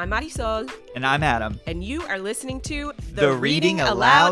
I'm 0.00 0.08
Marisol, 0.08 0.72
And 0.96 1.04
I'm 1.04 1.22
Adam. 1.22 1.60
and 1.66 1.84
you 1.84 2.00
are 2.04 2.18
listening 2.18 2.62
to 2.62 2.88
a 2.88 2.94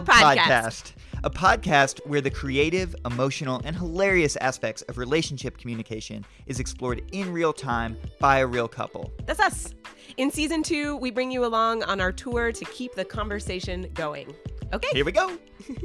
podcast. 0.01 0.93
A 1.25 1.29
podcast 1.29 2.01
where 2.07 2.23
the 2.23 2.30
creative, 2.30 2.96
emotional, 3.05 3.61
and 3.67 3.77
hilarious 3.77 4.37
aspects 4.37 4.81
of 4.89 4.96
relationship 4.96 5.59
communication 5.59 6.25
is 6.46 6.59
explored 6.59 7.03
in 7.12 7.31
real 7.31 7.53
time 7.53 7.99
by 8.18 8.39
a 8.39 8.46
real 8.46 8.67
couple. 8.67 9.12
That's 9.27 9.41
us. 9.41 9.75
In 10.17 10.31
season 10.31 10.62
two, 10.62 10.96
we 10.96 11.11
bring 11.11 11.31
you 11.31 11.45
along 11.45 11.82
on 11.82 12.00
our 12.00 12.12
tour 12.12 12.50
to 12.50 12.64
keep 12.64 12.95
the 12.95 13.05
conversation 13.05 13.89
going. 13.93 14.35
Okay. 14.73 14.89
Here 14.95 15.05
we 15.05 15.12
go. 15.12 15.37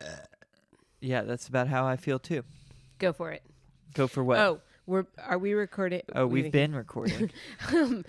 Uh, 0.00 0.04
yeah, 1.00 1.22
that's 1.22 1.48
about 1.48 1.66
how 1.66 1.86
I 1.86 1.96
feel 1.96 2.18
too. 2.18 2.44
Go 2.98 3.12
for 3.12 3.32
it. 3.32 3.42
Go 3.94 4.06
for 4.06 4.22
what? 4.22 4.38
Oh, 4.38 4.60
we're 4.88 5.06
are 5.24 5.38
we 5.38 5.52
recording? 5.52 6.02
Oh, 6.14 6.26
we- 6.26 6.42
we've 6.42 6.52
been 6.52 6.74
recording. 6.84 7.30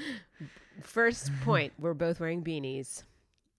First 0.81 1.31
point, 1.41 1.73
we're 1.77 1.93
both 1.93 2.19
wearing 2.19 2.43
beanies. 2.43 3.03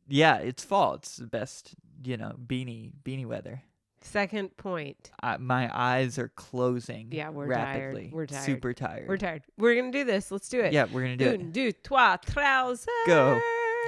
yeah, 0.09 0.37
it's 0.39 0.65
fall. 0.65 0.95
It's 0.95 1.17
the 1.17 1.27
best, 1.27 1.75
you 2.03 2.17
know, 2.17 2.35
beanie 2.47 2.93
beanie 3.05 3.27
weather. 3.27 3.63
Second 4.03 4.57
point, 4.57 5.11
I, 5.23 5.37
my 5.37 5.71
eyes 5.79 6.19
are 6.19 6.29
closing. 6.35 7.09
Yeah, 7.13 7.29
we're 7.29 7.53
tired. 7.53 7.79
rapidly. 7.85 8.11
We're 8.11 8.25
tired. 8.27 8.45
Super 8.45 8.73
tired. 8.73 9.07
we're 9.07 9.19
tired. 9.19 9.43
We're 9.59 9.75
gonna 9.77 9.93
do 9.93 10.05
this. 10.05 10.31
Let's 10.31 10.49
do 10.49 10.61
it. 10.61 10.73
Yeah, 10.73 10.87
we're 10.91 11.03
gonna 11.03 11.17
do 11.19 11.27
it. 11.27 11.41
Un, 11.41 11.51
deux, 11.51 11.73
trois, 11.73 12.17
trousers. 12.17 12.89
Go. 13.07 13.39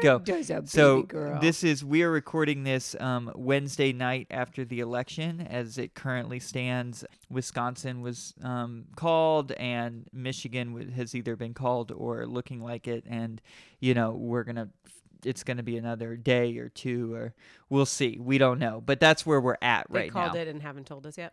Go. 0.00 0.18
There's 0.18 0.50
a 0.50 0.62
So 0.66 0.96
baby 0.96 1.06
girl. 1.08 1.40
this 1.40 1.62
is 1.62 1.84
we 1.84 2.02
are 2.02 2.10
recording 2.10 2.64
this 2.64 2.96
um, 2.98 3.30
Wednesday 3.36 3.92
night 3.92 4.26
after 4.30 4.64
the 4.64 4.80
election, 4.80 5.40
as 5.48 5.78
it 5.78 5.94
currently 5.94 6.40
stands. 6.40 7.04
Wisconsin 7.30 8.00
was 8.00 8.34
um, 8.42 8.86
called, 8.96 9.52
and 9.52 10.08
Michigan 10.12 10.92
has 10.96 11.14
either 11.14 11.36
been 11.36 11.54
called 11.54 11.92
or 11.92 12.26
looking 12.26 12.60
like 12.60 12.88
it. 12.88 13.04
And 13.08 13.40
you 13.78 13.94
know 13.94 14.10
we're 14.12 14.42
gonna, 14.42 14.70
it's 15.24 15.44
gonna 15.44 15.62
be 15.62 15.76
another 15.76 16.16
day 16.16 16.56
or 16.58 16.68
two, 16.68 17.14
or 17.14 17.34
we'll 17.68 17.86
see. 17.86 18.18
We 18.20 18.38
don't 18.38 18.58
know, 18.58 18.82
but 18.84 18.98
that's 18.98 19.24
where 19.24 19.40
we're 19.40 19.58
at 19.62 19.86
right? 19.88 20.06
they 20.06 20.08
called 20.08 20.34
it 20.34 20.48
and 20.48 20.62
haven't 20.62 20.86
told 20.86 21.06
us 21.06 21.16
yet. 21.16 21.32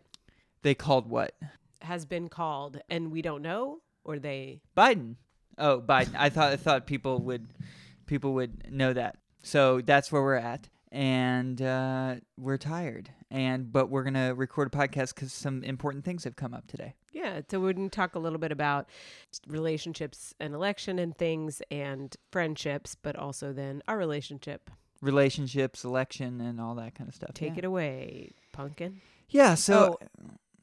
They 0.62 0.76
called 0.76 1.10
what? 1.10 1.34
Has 1.82 2.06
been 2.06 2.30
called, 2.30 2.82
and 2.90 3.12
we 3.12 3.24
don't 3.24 3.42
know, 3.42 3.80
or 4.04 4.20
they. 4.20 4.62
Biden. 4.78 5.16
Oh, 5.58 5.82
Biden. 5.82 6.14
I 6.18 6.30
thought 6.30 6.52
I 6.52 6.56
thought 6.56 6.86
people 6.86 7.20
would 7.24 7.48
people 8.10 8.34
would 8.34 8.70
know 8.70 8.92
that. 8.92 9.16
So 9.42 9.80
that's 9.80 10.12
where 10.12 10.22
we're 10.22 10.36
at, 10.36 10.68
and 10.92 11.62
uh, 11.62 12.16
we're 12.38 12.58
tired. 12.58 13.12
And 13.32 13.72
but 13.72 13.90
we're 13.90 14.04
gonna 14.04 14.34
record 14.34 14.74
a 14.74 14.78
podcast 14.78 15.14
because 15.16 15.32
some 15.32 15.64
important 15.64 16.04
things 16.04 16.24
have 16.26 16.36
come 16.36 16.54
up 16.54 16.68
today. 16.68 16.96
Yeah, 17.14 17.42
so 17.48 17.60
we're 17.60 17.74
to 17.74 17.90
talk 17.90 18.16
a 18.16 18.20
little 18.20 18.40
bit 18.40 18.52
about 18.52 18.90
relationships 19.48 20.34
and 20.40 20.54
election 20.54 21.00
and 21.00 21.16
things 21.16 21.62
and 21.72 22.16
friendships, 22.32 22.96
but 23.02 23.16
also 23.16 23.54
then 23.54 23.82
our 23.88 23.98
relationship. 23.98 24.70
Relationships, 25.02 25.86
election, 25.86 26.42
and 26.42 26.60
all 26.60 26.76
that 26.76 26.96
kind 26.96 27.08
of 27.08 27.16
stuff. 27.16 27.34
Take 27.34 27.54
yeah. 27.54 27.60
it 27.60 27.66
away, 27.66 28.32
pumpkin. 28.52 29.00
Yeah. 29.30 29.56
So 29.56 29.98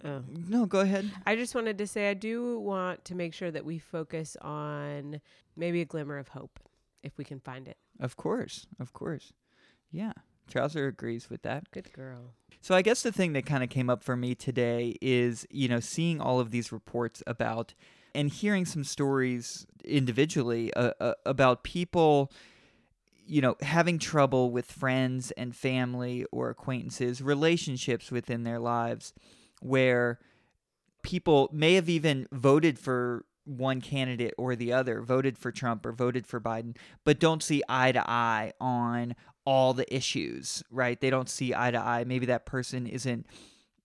Oh, 0.05 0.23
no, 0.29 0.67
go 0.67 0.81
ahead. 0.81 1.11
I 1.25 1.37
just 1.37 1.55
wanted 1.55 1.79
to 1.79 1.87
say 1.87 2.11
I 2.11 2.15
do 2.15 2.59
want 2.59 3.05
to 3.07 3.15
make 3.15 3.33
sure 3.33 3.51
that 3.51 3.65
we 3.65 3.79
focus 3.79 4.37
on 4.43 5.21
maybe 5.57 5.81
a 5.81 5.87
glimmer 5.87 6.19
of 6.19 6.29
hope 6.29 6.61
if 7.03 7.17
we 7.19 7.25
can 7.25 7.41
find 7.41 7.69
it. 7.69 7.77
Of 8.01 8.17
course, 8.17 8.67
of 8.79 8.93
course. 8.93 9.33
Yeah. 9.91 10.13
Trouser 10.49 10.87
agrees 10.87 11.29
with 11.29 11.43
that. 11.43 11.71
Good 11.73 11.93
girl. 11.93 12.35
So 12.61 12.75
I 12.75 12.83
guess 12.83 13.03
the 13.03 13.13
thing 13.13 13.33
that 13.33 13.47
kind 13.47 13.65
of 13.65 13.71
came 13.71 13.91
up 13.91 14.03
for 14.03 14.17
me 14.17 14.35
today 14.35 14.97
is, 15.01 15.47
you 15.51 15.69
know, 15.69 15.81
seeing 15.81 16.21
all 16.21 16.39
of 16.39 16.51
these 16.51 16.71
reports 16.71 17.23
about 17.27 17.75
and 18.15 18.31
hearing 18.31 18.65
some 18.65 18.85
stories 18.85 19.67
individually 19.85 20.73
uh, 20.75 20.93
uh, 21.01 21.15
about 21.25 21.63
people 21.63 22.33
you 23.27 23.41
know 23.41 23.57
having 23.61 23.99
trouble 23.99 24.51
with 24.51 24.71
friends 24.71 25.33
and 25.33 25.55
family 25.55 26.25
or 26.31 26.49
acquaintances, 26.51 27.21
relationships 27.21 28.11
within 28.11 28.45
their 28.45 28.59
lives 28.59 29.13
where 29.61 30.19
people 31.03 31.49
may 31.53 31.75
have 31.75 31.89
even 31.89 32.27
voted 32.33 32.79
for 32.79 33.25
one 33.47 33.81
candidate 33.81 34.35
or 34.37 34.57
the 34.57 34.73
other, 34.73 35.01
voted 35.01 35.39
for 35.39 35.53
Trump 35.53 35.87
or 35.87 35.93
voted 35.93 36.27
for 36.27 36.41
Biden, 36.41 36.77
but 37.05 37.21
don't 37.21 37.43
see 37.43 37.63
eye 37.69 37.93
to 37.93 38.11
eye 38.11 38.53
on 38.61 39.15
all 39.45 39.73
the 39.73 39.95
issues, 39.95 40.63
right? 40.71 41.01
They 41.01 41.11
don't 41.11 41.29
see 41.29 41.55
eye 41.55 41.71
to 41.71 41.79
eye. 41.79 42.05
Maybe 42.05 42.27
that 42.27 42.45
person 42.45 42.87
isn't 42.87 43.27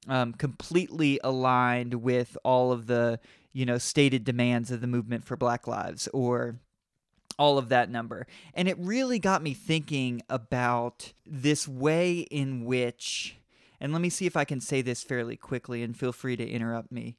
um, 0.07 0.33
completely 0.33 1.19
aligned 1.23 1.95
with 1.95 2.37
all 2.43 2.71
of 2.71 2.87
the, 2.87 3.19
you 3.53 3.65
know, 3.65 3.77
stated 3.77 4.23
demands 4.23 4.71
of 4.71 4.81
the 4.81 4.87
movement 4.87 5.23
for 5.23 5.37
Black 5.37 5.67
Lives 5.67 6.07
or 6.13 6.55
all 7.37 7.57
of 7.57 7.69
that 7.69 7.89
number. 7.89 8.27
And 8.53 8.67
it 8.67 8.77
really 8.79 9.19
got 9.19 9.43
me 9.43 9.53
thinking 9.53 10.21
about 10.29 11.13
this 11.25 11.67
way 11.67 12.19
in 12.19 12.65
which, 12.65 13.37
and 13.79 13.93
let 13.93 14.01
me 14.01 14.09
see 14.09 14.25
if 14.25 14.35
I 14.35 14.45
can 14.45 14.59
say 14.59 14.81
this 14.81 15.03
fairly 15.03 15.37
quickly 15.37 15.83
and 15.83 15.97
feel 15.97 16.11
free 16.11 16.35
to 16.35 16.47
interrupt 16.47 16.91
me, 16.91 17.17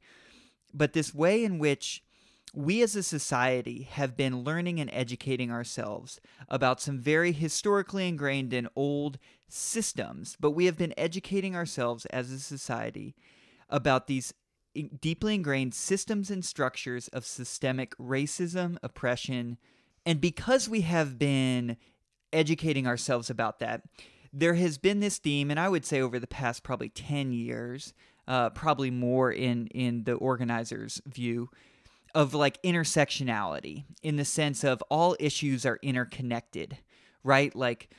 but 0.73 0.93
this 0.93 1.13
way 1.13 1.43
in 1.43 1.59
which 1.59 2.03
we 2.53 2.83
as 2.83 2.95
a 2.95 3.03
society 3.03 3.87
have 3.91 4.15
been 4.15 4.43
learning 4.43 4.79
and 4.79 4.89
educating 4.93 5.51
ourselves 5.51 6.21
about 6.47 6.79
some 6.79 6.99
very 6.99 7.31
historically 7.31 8.07
ingrained 8.07 8.53
and 8.53 8.69
old 8.75 9.17
systems, 9.47 10.37
but 10.39 10.51
we 10.51 10.65
have 10.65 10.77
been 10.77 10.93
educating 10.95 11.55
ourselves 11.55 12.05
as 12.07 12.31
a 12.31 12.39
society 12.39 13.15
about 13.69 14.05
these 14.05 14.33
deeply 14.99 15.35
ingrained 15.35 15.73
systems 15.73 16.29
and 16.29 16.45
structures 16.45 17.07
of 17.09 17.25
systemic 17.25 17.97
racism, 17.97 18.77
oppression, 18.83 19.57
and 20.05 20.21
because 20.21 20.69
we 20.69 20.81
have 20.81 21.17
been 21.17 21.77
educating 22.31 22.85
ourselves 22.85 23.29
about 23.29 23.59
that, 23.59 23.83
there 24.31 24.55
has 24.55 24.77
been 24.77 24.99
this 24.99 25.17
theme, 25.17 25.49
and 25.49 25.59
I 25.59 25.69
would 25.69 25.85
say 25.85 26.01
over 26.01 26.19
the 26.19 26.27
past 26.27 26.63
probably 26.63 26.89
10 26.89 27.31
years, 27.31 27.93
uh, 28.27 28.49
probably 28.49 28.89
more 28.89 29.31
in, 29.31 29.67
in 29.67 30.03
the 30.03 30.13
organizer's 30.13 31.01
view, 31.05 31.49
of 32.15 32.33
like 32.33 32.61
intersectionality 32.63 33.85
in 34.01 34.15
the 34.15 34.25
sense 34.25 34.63
of 34.63 34.81
all 34.89 35.15
issues 35.19 35.65
are 35.65 35.79
interconnected, 35.81 36.77
right? 37.23 37.55
Like 37.55 37.89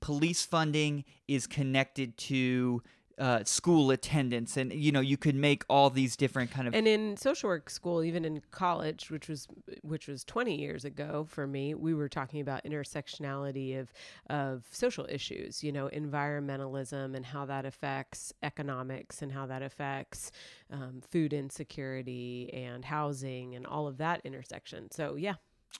police 0.00 0.44
funding 0.44 1.04
is 1.26 1.46
connected 1.46 2.16
to 2.16 2.82
uh, 3.18 3.44
school 3.44 3.90
attendance, 3.90 4.56
and 4.56 4.72
you 4.72 4.92
know 4.92 5.00
you 5.00 5.16
could 5.16 5.34
make 5.34 5.64
all 5.68 5.90
these 5.90 6.16
different 6.16 6.50
kind 6.50 6.68
of 6.68 6.74
And 6.74 6.86
in 6.86 7.16
social 7.16 7.48
work 7.48 7.70
school, 7.70 8.02
even 8.04 8.24
in 8.24 8.42
college, 8.50 9.10
which 9.10 9.28
was 9.28 9.48
which 9.82 10.08
was 10.08 10.24
20 10.24 10.58
years 10.58 10.84
ago 10.84 11.26
for 11.28 11.46
me, 11.46 11.74
we 11.74 11.94
were 11.94 12.08
talking 12.08 12.40
about 12.40 12.64
intersectionality 12.64 13.78
of 13.78 13.92
of 14.28 14.66
social 14.70 15.06
issues, 15.08 15.62
you 15.62 15.72
know, 15.72 15.88
environmentalism 15.92 17.14
and 17.14 17.26
how 17.26 17.44
that 17.46 17.64
affects 17.64 18.32
economics 18.42 19.22
and 19.22 19.32
how 19.32 19.46
that 19.46 19.62
affects 19.62 20.30
um, 20.70 21.00
food 21.10 21.32
insecurity 21.32 22.50
and 22.52 22.84
housing 22.84 23.54
and 23.54 23.66
all 23.66 23.86
of 23.86 23.98
that 23.98 24.20
intersection. 24.24 24.90
So 24.90 25.16
yeah, 25.16 25.34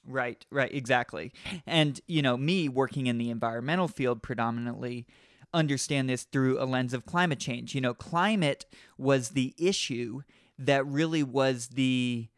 Right, 0.07 0.45
right, 0.51 0.73
exactly. 0.73 1.33
And, 1.67 2.01
you 2.07 2.23
know, 2.23 2.37
me 2.37 2.69
working 2.69 3.07
in 3.07 3.19
the 3.19 3.31
environmental 3.31 3.89
field 3.89 4.23
predominantly 4.23 5.07
understand 5.53 6.09
this 6.09 6.25
through 6.25 6.63
a 6.63 6.65
lens 6.65 6.95
of 6.95 7.07
climate 7.07 7.39
change. 7.39 7.75
You 7.75 7.81
know, 7.81 7.95
climate 7.95 8.67
was 8.97 9.31
the 9.31 9.55
issue 9.59 10.23
that 10.59 10.87
really 10.87 11.23
was 11.23 11.69
the, 11.69 12.29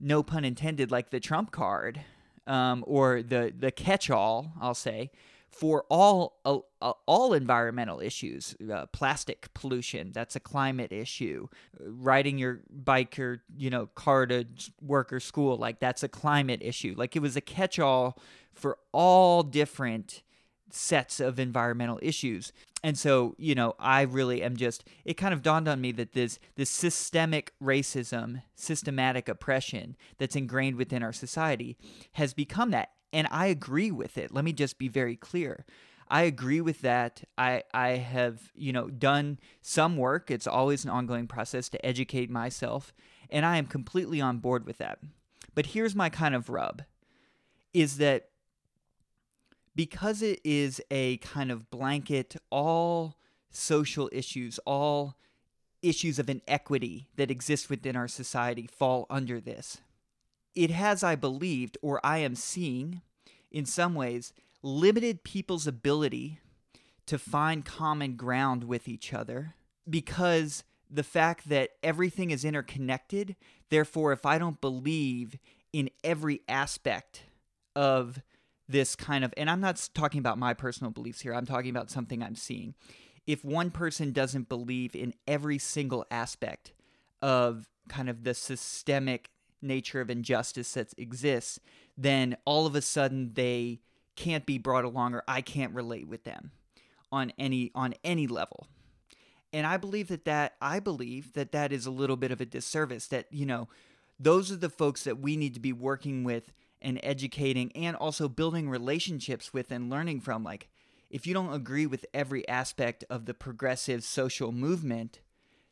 no 0.00 0.22
pun 0.22 0.44
intended, 0.44 0.90
like 0.90 1.10
the 1.10 1.20
trump 1.20 1.50
card 1.50 2.00
um, 2.46 2.84
or 2.86 3.22
the, 3.22 3.52
the 3.56 3.70
catch 3.70 4.10
all, 4.10 4.52
I'll 4.60 4.74
say, 4.74 5.10
for 5.54 5.84
all 5.88 6.40
uh, 6.44 6.58
uh, 6.82 6.92
all 7.06 7.32
environmental 7.32 8.00
issues, 8.00 8.56
uh, 8.72 8.86
plastic 8.86 9.54
pollution, 9.54 10.10
that's 10.12 10.34
a 10.34 10.40
climate 10.40 10.90
issue. 10.90 11.46
Riding 11.78 12.38
your 12.38 12.62
bike 12.70 13.18
or 13.18 13.42
you 13.56 13.70
know 13.70 13.86
car 13.94 14.26
to 14.26 14.46
work 14.82 15.12
or 15.12 15.20
school, 15.20 15.56
like 15.56 15.78
that's 15.78 16.02
a 16.02 16.08
climate 16.08 16.60
issue. 16.60 16.94
Like 16.96 17.14
it 17.14 17.20
was 17.20 17.36
a 17.36 17.40
catch-all 17.40 18.18
for 18.52 18.78
all 18.92 19.42
different 19.44 20.22
sets 20.74 21.20
of 21.20 21.38
environmental 21.38 21.98
issues. 22.02 22.52
And 22.82 22.98
so, 22.98 23.34
you 23.38 23.54
know, 23.54 23.74
I 23.78 24.02
really 24.02 24.42
am 24.42 24.56
just 24.56 24.84
it 25.04 25.14
kind 25.14 25.32
of 25.32 25.42
dawned 25.42 25.68
on 25.68 25.80
me 25.80 25.92
that 25.92 26.12
this 26.12 26.38
this 26.56 26.70
systemic 26.70 27.52
racism, 27.62 28.42
systematic 28.54 29.28
oppression 29.28 29.96
that's 30.18 30.36
ingrained 30.36 30.76
within 30.76 31.02
our 31.02 31.12
society 31.12 31.76
has 32.12 32.34
become 32.34 32.70
that. 32.72 32.90
And 33.12 33.26
I 33.30 33.46
agree 33.46 33.90
with 33.90 34.18
it. 34.18 34.34
Let 34.34 34.44
me 34.44 34.52
just 34.52 34.78
be 34.78 34.88
very 34.88 35.16
clear. 35.16 35.64
I 36.08 36.22
agree 36.22 36.60
with 36.60 36.82
that. 36.82 37.24
I 37.38 37.62
I 37.72 37.90
have, 37.90 38.52
you 38.54 38.72
know, 38.72 38.88
done 38.88 39.38
some 39.62 39.96
work. 39.96 40.30
It's 40.30 40.46
always 40.46 40.84
an 40.84 40.90
ongoing 40.90 41.26
process 41.26 41.68
to 41.70 41.86
educate 41.86 42.30
myself, 42.30 42.92
and 43.30 43.46
I 43.46 43.56
am 43.56 43.66
completely 43.66 44.20
on 44.20 44.38
board 44.38 44.66
with 44.66 44.78
that. 44.78 44.98
But 45.54 45.66
here's 45.66 45.94
my 45.94 46.10
kind 46.10 46.34
of 46.34 46.50
rub 46.50 46.82
is 47.72 47.96
that 47.96 48.28
because 49.74 50.22
it 50.22 50.40
is 50.44 50.80
a 50.90 51.16
kind 51.18 51.50
of 51.50 51.70
blanket 51.70 52.36
all 52.50 53.16
social 53.50 54.08
issues, 54.12 54.58
all 54.66 55.16
issues 55.82 56.18
of 56.18 56.30
inequity 56.30 57.08
that 57.16 57.30
exist 57.30 57.68
within 57.68 57.96
our 57.96 58.08
society 58.08 58.66
fall 58.66 59.06
under 59.10 59.40
this. 59.40 59.78
It 60.54 60.70
has, 60.70 61.02
I 61.02 61.16
believed, 61.16 61.76
or 61.82 62.00
I 62.04 62.18
am 62.18 62.34
seeing, 62.34 63.02
in 63.50 63.66
some 63.66 63.94
ways, 63.94 64.32
limited 64.62 65.24
people's 65.24 65.66
ability 65.66 66.40
to 67.06 67.18
find 67.18 67.64
common 67.64 68.16
ground 68.16 68.64
with 68.64 68.88
each 68.88 69.12
other 69.12 69.54
because 69.88 70.64
the 70.90 71.02
fact 71.02 71.48
that 71.48 71.70
everything 71.82 72.30
is 72.30 72.44
interconnected, 72.44 73.36
therefore, 73.68 74.12
if 74.12 74.24
I 74.24 74.38
don't 74.38 74.60
believe 74.60 75.36
in 75.72 75.90
every 76.02 76.40
aspect 76.48 77.24
of 77.74 78.22
this 78.68 78.96
kind 78.96 79.24
of, 79.24 79.34
and 79.36 79.50
I'm 79.50 79.60
not 79.60 79.88
talking 79.94 80.18
about 80.18 80.38
my 80.38 80.54
personal 80.54 80.90
beliefs 80.90 81.20
here, 81.20 81.34
I'm 81.34 81.46
talking 81.46 81.70
about 81.70 81.90
something 81.90 82.22
I'm 82.22 82.36
seeing. 82.36 82.74
If 83.26 83.44
one 83.44 83.70
person 83.70 84.12
doesn't 84.12 84.48
believe 84.48 84.94
in 84.94 85.14
every 85.26 85.58
single 85.58 86.04
aspect 86.10 86.72
of 87.22 87.68
kind 87.88 88.08
of 88.08 88.24
the 88.24 88.34
systemic 88.34 89.30
nature 89.62 90.00
of 90.00 90.10
injustice 90.10 90.72
that 90.74 90.92
exists, 90.98 91.58
then 91.96 92.36
all 92.44 92.66
of 92.66 92.74
a 92.74 92.82
sudden 92.82 93.32
they 93.34 93.80
can't 94.16 94.46
be 94.46 94.58
brought 94.58 94.84
along 94.84 95.14
or 95.14 95.24
I 95.26 95.40
can't 95.40 95.74
relate 95.74 96.06
with 96.06 96.24
them 96.24 96.52
on 97.10 97.32
any 97.38 97.70
on 97.74 97.94
any 98.04 98.26
level. 98.26 98.66
And 99.52 99.66
I 99.66 99.76
believe 99.76 100.08
that 100.08 100.24
that 100.24 100.54
I 100.60 100.80
believe 100.80 101.32
that 101.32 101.52
that 101.52 101.72
is 101.72 101.86
a 101.86 101.90
little 101.90 102.16
bit 102.16 102.30
of 102.30 102.40
a 102.40 102.46
disservice 102.46 103.06
that 103.08 103.26
you 103.30 103.46
know 103.46 103.68
those 104.18 104.52
are 104.52 104.56
the 104.56 104.70
folks 104.70 105.04
that 105.04 105.18
we 105.18 105.36
need 105.36 105.54
to 105.54 105.60
be 105.60 105.72
working 105.72 106.24
with 106.24 106.52
and 106.84 107.00
educating 107.02 107.72
and 107.74 107.96
also 107.96 108.28
building 108.28 108.68
relationships 108.68 109.52
with 109.52 109.72
and 109.72 109.90
learning 109.90 110.20
from. 110.20 110.44
Like 110.44 110.68
if 111.10 111.26
you 111.26 111.34
don't 111.34 111.52
agree 111.52 111.86
with 111.86 112.06
every 112.14 112.46
aspect 112.48 113.04
of 113.10 113.26
the 113.26 113.34
progressive 113.34 114.04
social 114.04 114.52
movement 114.52 115.20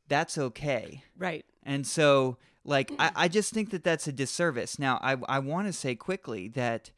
that's 0.08 0.36
okay. 0.36 1.04
Right. 1.16 1.44
And 1.62 1.86
so 1.86 2.36
like 2.64 2.92
I, 2.98 3.10
I 3.14 3.28
just 3.28 3.54
think 3.54 3.70
that 3.70 3.84
that's 3.84 4.06
a 4.06 4.12
disservice. 4.12 4.78
Now 4.78 4.98
i, 5.02 5.16
I 5.28 5.38
want 5.38 5.68
to 5.68 5.72
say 5.72 5.94
quickly 5.94 6.48
that 6.48 6.90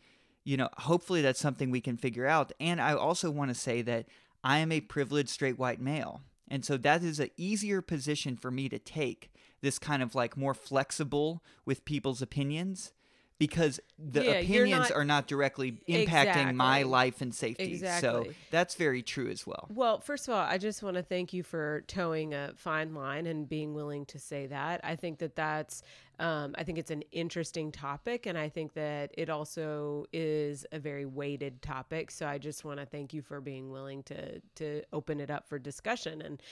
you 0.43 0.57
know 0.57 0.69
hopefully 0.79 1.23
that's 1.23 1.41
something 1.41 1.71
we 1.71 1.81
can 1.81 1.97
figure 1.97 2.27
out. 2.27 2.53
And 2.59 2.81
i 2.81 2.95
also 2.95 3.31
want 3.31 3.51
to 3.51 3.55
say 3.55 3.83
that 3.83 4.07
i 4.43 4.59
am 4.59 4.73
a 4.73 4.81
privileged 4.81 5.29
straight 5.29 5.59
white 5.59 5.81
male. 5.81 6.23
And 6.49 6.65
so 6.65 6.77
that 6.77 7.03
is 7.03 7.21
an 7.21 7.31
easier 7.37 7.81
position 7.81 8.37
for 8.37 8.51
me 8.51 8.69
to 8.69 8.79
take 8.79 9.33
this 9.63 9.79
kind 9.79 10.03
of 10.03 10.15
like 10.15 10.37
more 10.37 10.53
flexible 10.53 11.43
with 11.65 11.85
people's 11.85 12.21
opinions 12.21 12.93
because 13.39 13.81
the 13.99 14.25
Yeah, 14.25 14.31
opinions 14.33 14.91
not- 14.91 14.93
are 14.93 15.05
not 15.05 15.27
directly 15.27 15.73
impacting 15.89 16.55
my 16.55 16.83
life 16.83 17.21
and 17.21 17.35
safety. 17.35 17.77
So 17.79 18.27
that's 18.51 18.77
very 18.77 19.03
true 19.03 19.29
as 19.29 19.47
well. 19.47 19.67
Well, 19.71 20.01
first 20.01 20.29
of 20.29 20.35
all, 20.35 20.41
I 20.41 20.59
just 20.59 20.83
want 20.83 20.97
to 20.97 21.03
thank 21.03 21.33
you 21.33 21.43
for 21.43 21.83
toeing 21.89 22.33
a 22.33 22.53
fine 22.57 22.95
line 22.95 23.27
and 23.27 23.49
being 23.49 23.75
willing 23.75 24.07
to 24.07 24.19
say 24.19 24.47
that. 24.47 24.81
I 24.85 24.97
think 24.97 25.19
that 25.19 25.35
that's, 25.35 25.83
um, 26.19 26.55
I 26.57 26.65
think 26.65 26.79
it's 26.79 26.91
an 26.91 27.03
interesting 27.13 27.73
topic, 27.73 28.27
and 28.27 28.39
I 28.39 28.49
think 28.49 28.75
that 28.75 29.13
it 29.17 29.29
also 29.29 30.07
is 30.13 30.65
a 30.73 30.79
very 30.79 31.05
weighted 31.05 31.61
topic. 31.63 32.11
So 32.11 32.27
I 32.27 32.39
just 32.39 32.65
want 32.65 32.81
to 32.81 32.87
thank 32.87 33.13
you 33.13 33.23
for 33.23 33.41
being 33.41 33.71
willing 33.71 34.03
to 34.05 34.41
to 34.57 34.83
open 34.93 35.21
it 35.21 35.31
up 35.31 35.49
for 35.49 35.59
discussion. 35.59 36.23
And 36.23 36.43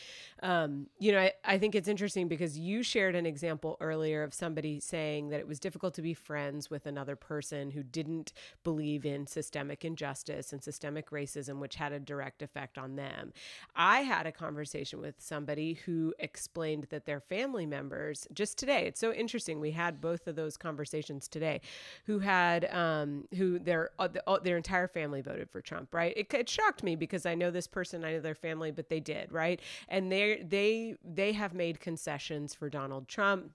um, 0.43 0.87
you 0.99 1.13
know, 1.13 1.21
I, 1.21 1.33
I 1.45 1.59
think 1.59 1.75
it's 1.75 1.89
interesting 1.89 2.29
because 2.29 2.59
you 2.59 2.83
shared 2.83 3.15
an 3.15 3.27
example 3.27 3.77
earlier 3.81 4.23
of 4.23 4.35
somebody 4.35 4.81
saying 4.81 5.29
that 5.29 5.41
it 5.41 5.47
was 5.47 5.61
difficult 5.61 5.95
to 5.95 6.03
be 6.03 6.15
friends 6.15 6.71
with 6.71 6.87
another 6.87 7.17
person 7.17 7.71
who 7.71 7.83
didn't 7.83 8.33
believe 8.65 9.07
in 9.07 9.27
systemic 9.27 9.85
injustice 9.85 10.53
and 10.53 10.63
systemic 10.63 11.11
racism, 11.11 11.59
which 11.59 11.77
had 11.77 11.93
a 11.93 12.01
direct 12.01 12.43
effect 12.43 12.79
on 12.79 12.97
them. 12.97 13.33
I 13.77 14.01
had 14.01 14.27
a 14.27 14.33
conversation 14.33 15.01
with 15.01 15.15
somebody 15.19 15.75
who 15.75 16.15
explained 16.19 16.87
that 16.91 17.07
their 17.07 17.21
family 17.21 17.67
members, 17.67 18.27
just 18.33 18.59
today, 18.59 18.87
it's 18.87 19.01
so 19.01 19.13
interesting. 19.13 19.52
We 19.61 19.71
had 19.71 20.01
both 20.01 20.27
of 20.27 20.37
those 20.37 20.57
conversations 20.57 21.29
today, 21.29 21.61
who 22.07 22.19
had, 22.19 22.73
um, 22.73 23.27
who 23.37 23.59
their, 23.59 23.91
uh, 23.99 24.09
uh, 24.27 24.39
their 24.39 24.57
entire 24.57 24.89
family 24.89 25.21
voted 25.21 25.51
for 25.51 25.61
Trump, 25.61 25.95
right? 25.95 26.13
It, 26.17 26.33
it 26.35 26.49
shocked 26.49 26.83
me 26.83 26.97
because 26.97 27.27
I 27.27 27.35
know 27.35 27.51
this 27.51 27.67
person, 27.67 28.05
I 28.05 28.13
know 28.13 28.21
their 28.21 28.35
family, 28.35 28.71
but 28.71 28.89
they 28.89 29.01
did, 29.01 29.33
right? 29.33 29.61
And 29.89 30.11
they, 30.11 30.43
they, 30.47 30.97
they 31.05 31.33
have 31.33 31.55
made 31.55 31.81
concessions 31.81 32.55
for 32.55 32.69
Donald 32.69 33.09
Trump 33.09 33.53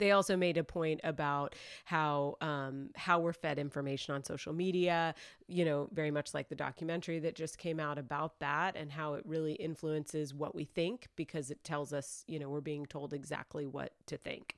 they 0.00 0.10
also 0.10 0.36
made 0.36 0.56
a 0.56 0.64
point 0.64 1.00
about 1.04 1.54
how 1.84 2.36
um, 2.40 2.90
how 2.96 3.20
we're 3.20 3.32
fed 3.32 3.58
information 3.58 4.14
on 4.14 4.24
social 4.24 4.52
media 4.52 5.14
you 5.46 5.64
know 5.64 5.88
very 5.92 6.10
much 6.10 6.34
like 6.34 6.48
the 6.48 6.54
documentary 6.54 7.18
that 7.20 7.34
just 7.34 7.58
came 7.58 7.78
out 7.78 7.98
about 7.98 8.38
that 8.40 8.76
and 8.76 8.90
how 8.90 9.14
it 9.14 9.24
really 9.24 9.52
influences 9.54 10.34
what 10.34 10.54
we 10.54 10.64
think 10.64 11.08
because 11.16 11.50
it 11.50 11.62
tells 11.62 11.92
us 11.92 12.24
you 12.26 12.38
know 12.38 12.48
we're 12.48 12.60
being 12.60 12.86
told 12.86 13.12
exactly 13.12 13.66
what 13.66 13.92
to 14.06 14.16
think. 14.16 14.56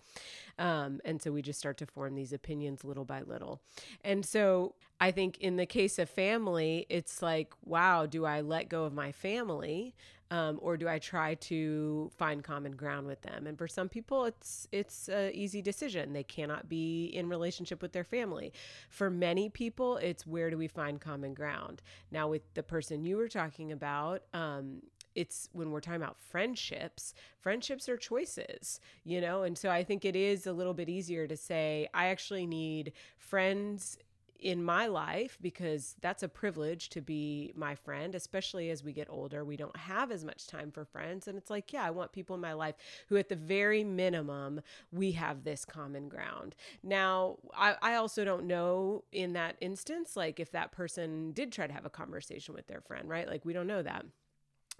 Um, 0.58 1.00
and 1.04 1.20
so 1.20 1.30
we 1.32 1.42
just 1.42 1.58
start 1.58 1.76
to 1.78 1.86
form 1.86 2.14
these 2.14 2.32
opinions 2.32 2.84
little 2.84 3.04
by 3.04 3.22
little. 3.22 3.62
And 4.04 4.24
so 4.24 4.74
i 5.02 5.10
think 5.10 5.38
in 5.38 5.56
the 5.56 5.66
case 5.66 5.98
of 5.98 6.08
family 6.08 6.86
it's 6.88 7.20
like 7.20 7.52
wow 7.64 8.06
do 8.06 8.24
i 8.24 8.40
let 8.40 8.68
go 8.68 8.84
of 8.84 8.92
my 8.92 9.12
family 9.12 9.94
um, 10.32 10.58
or 10.62 10.78
do 10.78 10.88
I 10.88 10.98
try 10.98 11.34
to 11.34 12.10
find 12.16 12.42
common 12.42 12.72
ground 12.72 13.06
with 13.06 13.20
them? 13.20 13.46
And 13.46 13.58
for 13.58 13.68
some 13.68 13.90
people, 13.90 14.24
it's 14.24 14.66
it's 14.72 15.10
a 15.10 15.30
easy 15.36 15.60
decision. 15.60 16.14
They 16.14 16.22
cannot 16.22 16.70
be 16.70 17.04
in 17.04 17.28
relationship 17.28 17.82
with 17.82 17.92
their 17.92 18.02
family. 18.02 18.50
For 18.88 19.10
many 19.10 19.50
people, 19.50 19.98
it's 19.98 20.26
where 20.26 20.48
do 20.48 20.56
we 20.56 20.68
find 20.68 20.98
common 20.98 21.34
ground? 21.34 21.82
Now, 22.10 22.28
with 22.28 22.54
the 22.54 22.62
person 22.62 23.04
you 23.04 23.18
were 23.18 23.28
talking 23.28 23.72
about, 23.72 24.22
um, 24.32 24.80
it's 25.14 25.50
when 25.52 25.70
we're 25.70 25.80
talking 25.80 26.00
about 26.00 26.18
friendships 26.18 27.12
friendships 27.38 27.86
are 27.86 27.98
choices 27.98 28.80
you 29.04 29.20
know 29.20 29.42
and 29.42 29.58
so 29.58 29.68
i 29.68 29.84
think 29.84 30.06
it 30.06 30.16
is 30.16 30.46
a 30.46 30.52
little 30.54 30.72
bit 30.72 30.88
easier 30.88 31.26
to 31.26 31.36
say 31.36 31.86
i 31.92 32.06
actually 32.06 32.46
need 32.46 32.94
friends 33.18 33.98
in 34.42 34.62
my 34.62 34.86
life 34.86 35.38
because 35.40 35.94
that's 36.00 36.22
a 36.22 36.28
privilege 36.28 36.88
to 36.90 37.00
be 37.00 37.52
my 37.56 37.74
friend, 37.74 38.14
especially 38.14 38.70
as 38.70 38.82
we 38.82 38.92
get 38.92 39.08
older. 39.08 39.44
We 39.44 39.56
don't 39.56 39.76
have 39.76 40.10
as 40.10 40.24
much 40.24 40.46
time 40.46 40.70
for 40.70 40.84
friends. 40.84 41.28
And 41.28 41.38
it's 41.38 41.50
like, 41.50 41.72
yeah, 41.72 41.84
I 41.84 41.90
want 41.90 42.12
people 42.12 42.34
in 42.34 42.40
my 42.40 42.52
life 42.52 42.74
who, 43.08 43.16
at 43.16 43.28
the 43.28 43.36
very 43.36 43.84
minimum, 43.84 44.60
we 44.90 45.12
have 45.12 45.44
this 45.44 45.64
common 45.64 46.08
ground. 46.08 46.56
Now, 46.82 47.38
I, 47.56 47.76
I 47.80 47.94
also 47.94 48.24
don't 48.24 48.46
know 48.46 49.04
in 49.12 49.32
that 49.34 49.56
instance, 49.60 50.16
like 50.16 50.40
if 50.40 50.50
that 50.52 50.72
person 50.72 51.32
did 51.32 51.52
try 51.52 51.66
to 51.66 51.72
have 51.72 51.86
a 51.86 51.90
conversation 51.90 52.54
with 52.54 52.66
their 52.66 52.80
friend, 52.80 53.08
right? 53.08 53.28
Like, 53.28 53.44
we 53.44 53.52
don't 53.52 53.66
know 53.66 53.82
that 53.82 54.04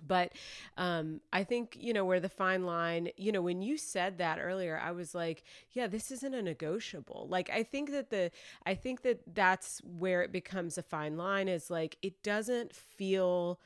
but 0.07 0.33
um, 0.77 1.21
i 1.33 1.45
think 1.45 1.77
you 1.81 1.93
know 1.93 2.05
where 2.05 2.21
the 2.21 2.29
fine 2.29 2.65
line 2.65 3.09
you 3.17 3.33
know 3.33 3.43
when 3.43 3.63
you 3.63 3.77
said 3.77 4.19
that 4.19 4.39
earlier 4.41 4.81
i 4.83 4.91
was 4.91 5.15
like 5.15 5.43
yeah 5.73 5.87
this 5.87 6.11
isn't 6.11 6.35
a 6.35 6.43
negotiable. 6.43 7.27
Like 7.31 7.51
i 7.51 7.63
think 7.63 7.91
that 7.93 8.11
the 8.11 8.31
i 8.67 8.75
think 8.75 9.03
that 9.03 9.21
that's 9.35 9.81
where 9.85 10.23
it 10.23 10.33
becomes 10.33 10.79
a 10.79 10.83
fine 10.83 11.17
line 11.17 11.49
is 11.49 11.71
like 11.71 11.97
it 12.03 12.23
doesn't 12.23 12.75
feel 12.75 13.59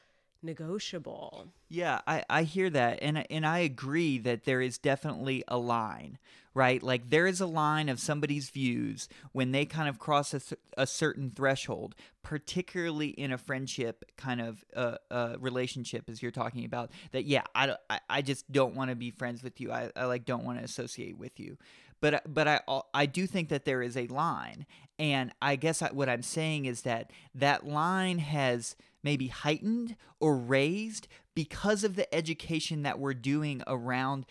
negotiable 0.43 1.49
Yeah, 1.69 2.00
I, 2.07 2.25
I 2.28 2.43
hear 2.45 2.71
that, 2.71 2.99
and 3.02 3.31
and 3.31 3.47
I 3.47 3.59
agree 3.61 4.19
that 4.19 4.45
there 4.45 4.61
is 4.61 4.78
definitely 4.78 5.43
a 5.49 5.59
line, 5.59 6.19
right? 6.55 6.83
Like 6.83 7.11
there 7.11 7.26
is 7.26 7.40
a 7.40 7.47
line 7.47 7.88
of 7.88 7.99
somebody's 7.99 8.50
views 8.50 9.09
when 9.33 9.52
they 9.52 9.64
kind 9.64 9.88
of 9.88 9.99
cross 9.99 10.33
a, 10.33 10.40
a 10.76 10.87
certain 10.87 11.31
threshold, 11.31 11.95
particularly 12.23 13.09
in 13.09 13.33
a 13.33 13.38
friendship 13.38 14.05
kind 14.16 14.40
of 14.40 14.64
uh, 14.75 14.97
uh, 15.11 15.37
relationship, 15.40 16.09
as 16.09 16.23
you're 16.23 16.31
talking 16.31 16.64
about. 16.64 16.90
That 17.12 17.25
yeah, 17.25 17.43
I, 17.55 17.75
I, 17.90 18.00
I 18.09 18.23
just 18.23 18.50
don't 18.50 18.75
want 18.75 18.90
to 18.90 18.97
be 18.97 19.11
friends 19.11 19.43
with 19.43 19.61
you. 19.61 19.73
I, 19.73 19.90
I 19.97 20.05
like 20.05 20.25
don't 20.25 20.45
want 20.45 20.59
to 20.59 20.64
associate 20.64 21.19
with 21.19 21.40
you. 21.40 21.59
But 22.00 22.23
but 22.33 22.47
I 22.47 22.61
I 22.93 23.07
do 23.07 23.26
think 23.26 23.49
that 23.49 23.64
there 23.64 23.83
is 23.83 23.97
a 23.97 24.07
line, 24.07 24.66
and 24.99 25.33
I 25.40 25.57
guess 25.57 25.83
I, 25.83 25.88
what 25.88 26.09
I'm 26.09 26.23
saying 26.23 26.66
is 26.66 26.83
that 26.83 27.11
that 27.35 27.66
line 27.66 28.19
has 28.19 28.76
maybe 29.07 29.29
heightened 29.29 29.95
or 30.19 30.37
raised 30.37 31.07
because 31.37 31.85
of 31.85 31.97
the 31.97 32.13
education 32.15 32.83
that 32.83 32.99
we're 32.99 33.13
doing 33.13 33.63
around 33.67 34.25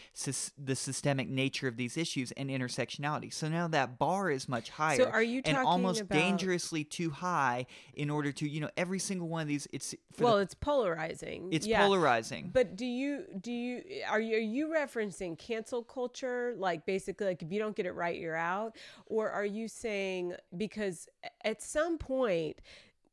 the 0.57 0.75
systemic 0.75 1.29
nature 1.29 1.67
of 1.67 1.77
these 1.77 1.97
issues 1.97 2.31
and 2.31 2.49
intersectionality. 2.49 3.31
So 3.31 3.47
now 3.47 3.67
that 3.67 3.99
bar 3.99 4.31
is 4.31 4.49
much 4.49 4.71
higher 4.71 4.97
So 4.97 5.05
are 5.05 5.21
you 5.21 5.43
and 5.45 5.55
almost 5.55 6.01
about- 6.01 6.17
dangerously 6.17 6.83
too 6.83 7.11
high 7.11 7.67
in 7.93 8.09
order 8.09 8.31
to, 8.31 8.49
you 8.49 8.59
know, 8.59 8.71
every 8.75 8.97
single 8.97 9.29
one 9.29 9.43
of 9.43 9.47
these 9.47 9.67
it's 9.71 9.93
well 10.19 10.37
the, 10.37 10.41
it's 10.41 10.55
polarizing 10.55 11.49
it's 11.51 11.67
yeah. 11.67 11.79
polarizing. 11.85 12.49
But 12.51 12.75
do 12.75 12.85
you 12.85 13.25
do 13.39 13.51
you 13.51 13.83
are 14.09 14.19
you 14.19 14.35
are 14.37 14.39
you 14.39 14.67
referencing 14.67 15.37
cancel 15.37 15.83
culture 15.83 16.55
like 16.57 16.87
basically 16.87 17.27
like 17.27 17.43
if 17.43 17.51
you 17.51 17.59
don't 17.59 17.75
get 17.75 17.85
it 17.85 17.93
right 17.93 18.19
you're 18.19 18.35
out 18.35 18.75
or 19.05 19.29
are 19.29 19.45
you 19.45 19.67
saying 19.67 20.33
because 20.57 21.07
at 21.43 21.61
some 21.61 21.99
point 21.99 22.57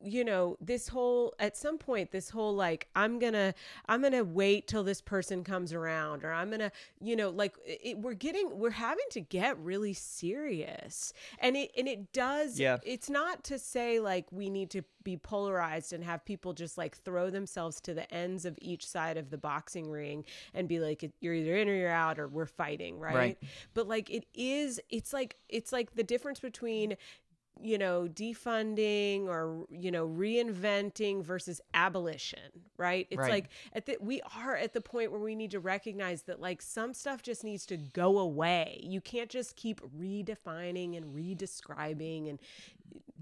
you 0.03 0.23
know 0.23 0.57
this 0.59 0.87
whole 0.89 1.33
at 1.39 1.55
some 1.55 1.77
point 1.77 2.11
this 2.11 2.29
whole 2.29 2.53
like 2.53 2.87
i'm 2.95 3.19
gonna 3.19 3.53
i'm 3.87 4.01
gonna 4.01 4.23
wait 4.23 4.67
till 4.67 4.83
this 4.83 4.99
person 5.01 5.43
comes 5.43 5.71
around 5.71 6.23
or 6.25 6.31
i'm 6.33 6.51
gonna 6.51 6.71
you 6.99 7.15
know 7.15 7.29
like 7.29 7.55
it, 7.65 7.97
we're 7.99 8.13
getting 8.13 8.57
we're 8.59 8.69
having 8.69 9.05
to 9.09 9.21
get 9.21 9.57
really 9.59 9.93
serious 9.93 11.13
and 11.39 11.55
it 11.55 11.71
and 11.77 11.87
it 11.87 12.11
does 12.13 12.59
Yeah. 12.59 12.77
it's 12.83 13.09
not 13.09 13.43
to 13.45 13.57
say 13.59 13.99
like 13.99 14.25
we 14.31 14.49
need 14.49 14.69
to 14.71 14.83
be 15.03 15.17
polarized 15.17 15.91
and 15.91 16.03
have 16.03 16.23
people 16.23 16.53
just 16.53 16.77
like 16.77 16.95
throw 16.97 17.29
themselves 17.29 17.81
to 17.81 17.93
the 17.93 18.11
ends 18.13 18.45
of 18.45 18.57
each 18.61 18.87
side 18.87 19.17
of 19.17 19.29
the 19.29 19.37
boxing 19.37 19.89
ring 19.89 20.23
and 20.53 20.67
be 20.67 20.79
like 20.79 21.09
you're 21.19 21.33
either 21.33 21.57
in 21.57 21.67
or 21.67 21.73
you're 21.75 21.89
out 21.89 22.17
or 22.19 22.27
we're 22.27 22.45
fighting 22.45 22.99
right, 22.99 23.15
Right. 23.15 23.37
but 23.73 23.87
like 23.87 24.09
it 24.09 24.25
is 24.33 24.79
it's 24.89 25.11
like 25.11 25.35
it's 25.49 25.71
like 25.73 25.95
the 25.95 26.03
difference 26.03 26.39
between 26.39 26.95
you 27.63 27.77
know 27.77 28.07
defunding 28.11 29.27
or 29.27 29.65
you 29.71 29.89
know 29.91 30.07
reinventing 30.07 31.23
versus 31.23 31.61
abolition 31.73 32.39
right? 32.77 33.07
It's 33.11 33.19
Right. 33.19 33.31
like 33.31 33.49
at 33.73 33.85
the, 33.85 33.97
we 34.01 34.21
are 34.35 34.55
at 34.57 34.73
the 34.73 34.81
point 34.81 35.11
where 35.11 35.21
we 35.21 35.35
need 35.35 35.51
to 35.51 35.59
recognize 35.59 36.23
that 36.23 36.41
like 36.41 36.61
some 36.61 36.93
stuff 36.93 37.21
just 37.21 37.43
needs 37.43 37.65
to 37.67 37.77
go 37.77 38.19
away. 38.19 38.79
You 38.83 38.99
can't 38.99 39.29
just 39.29 39.55
keep 39.55 39.79
redefining 39.97 40.97
and 40.97 41.05
redescribing 41.15 42.29
and 42.29 42.39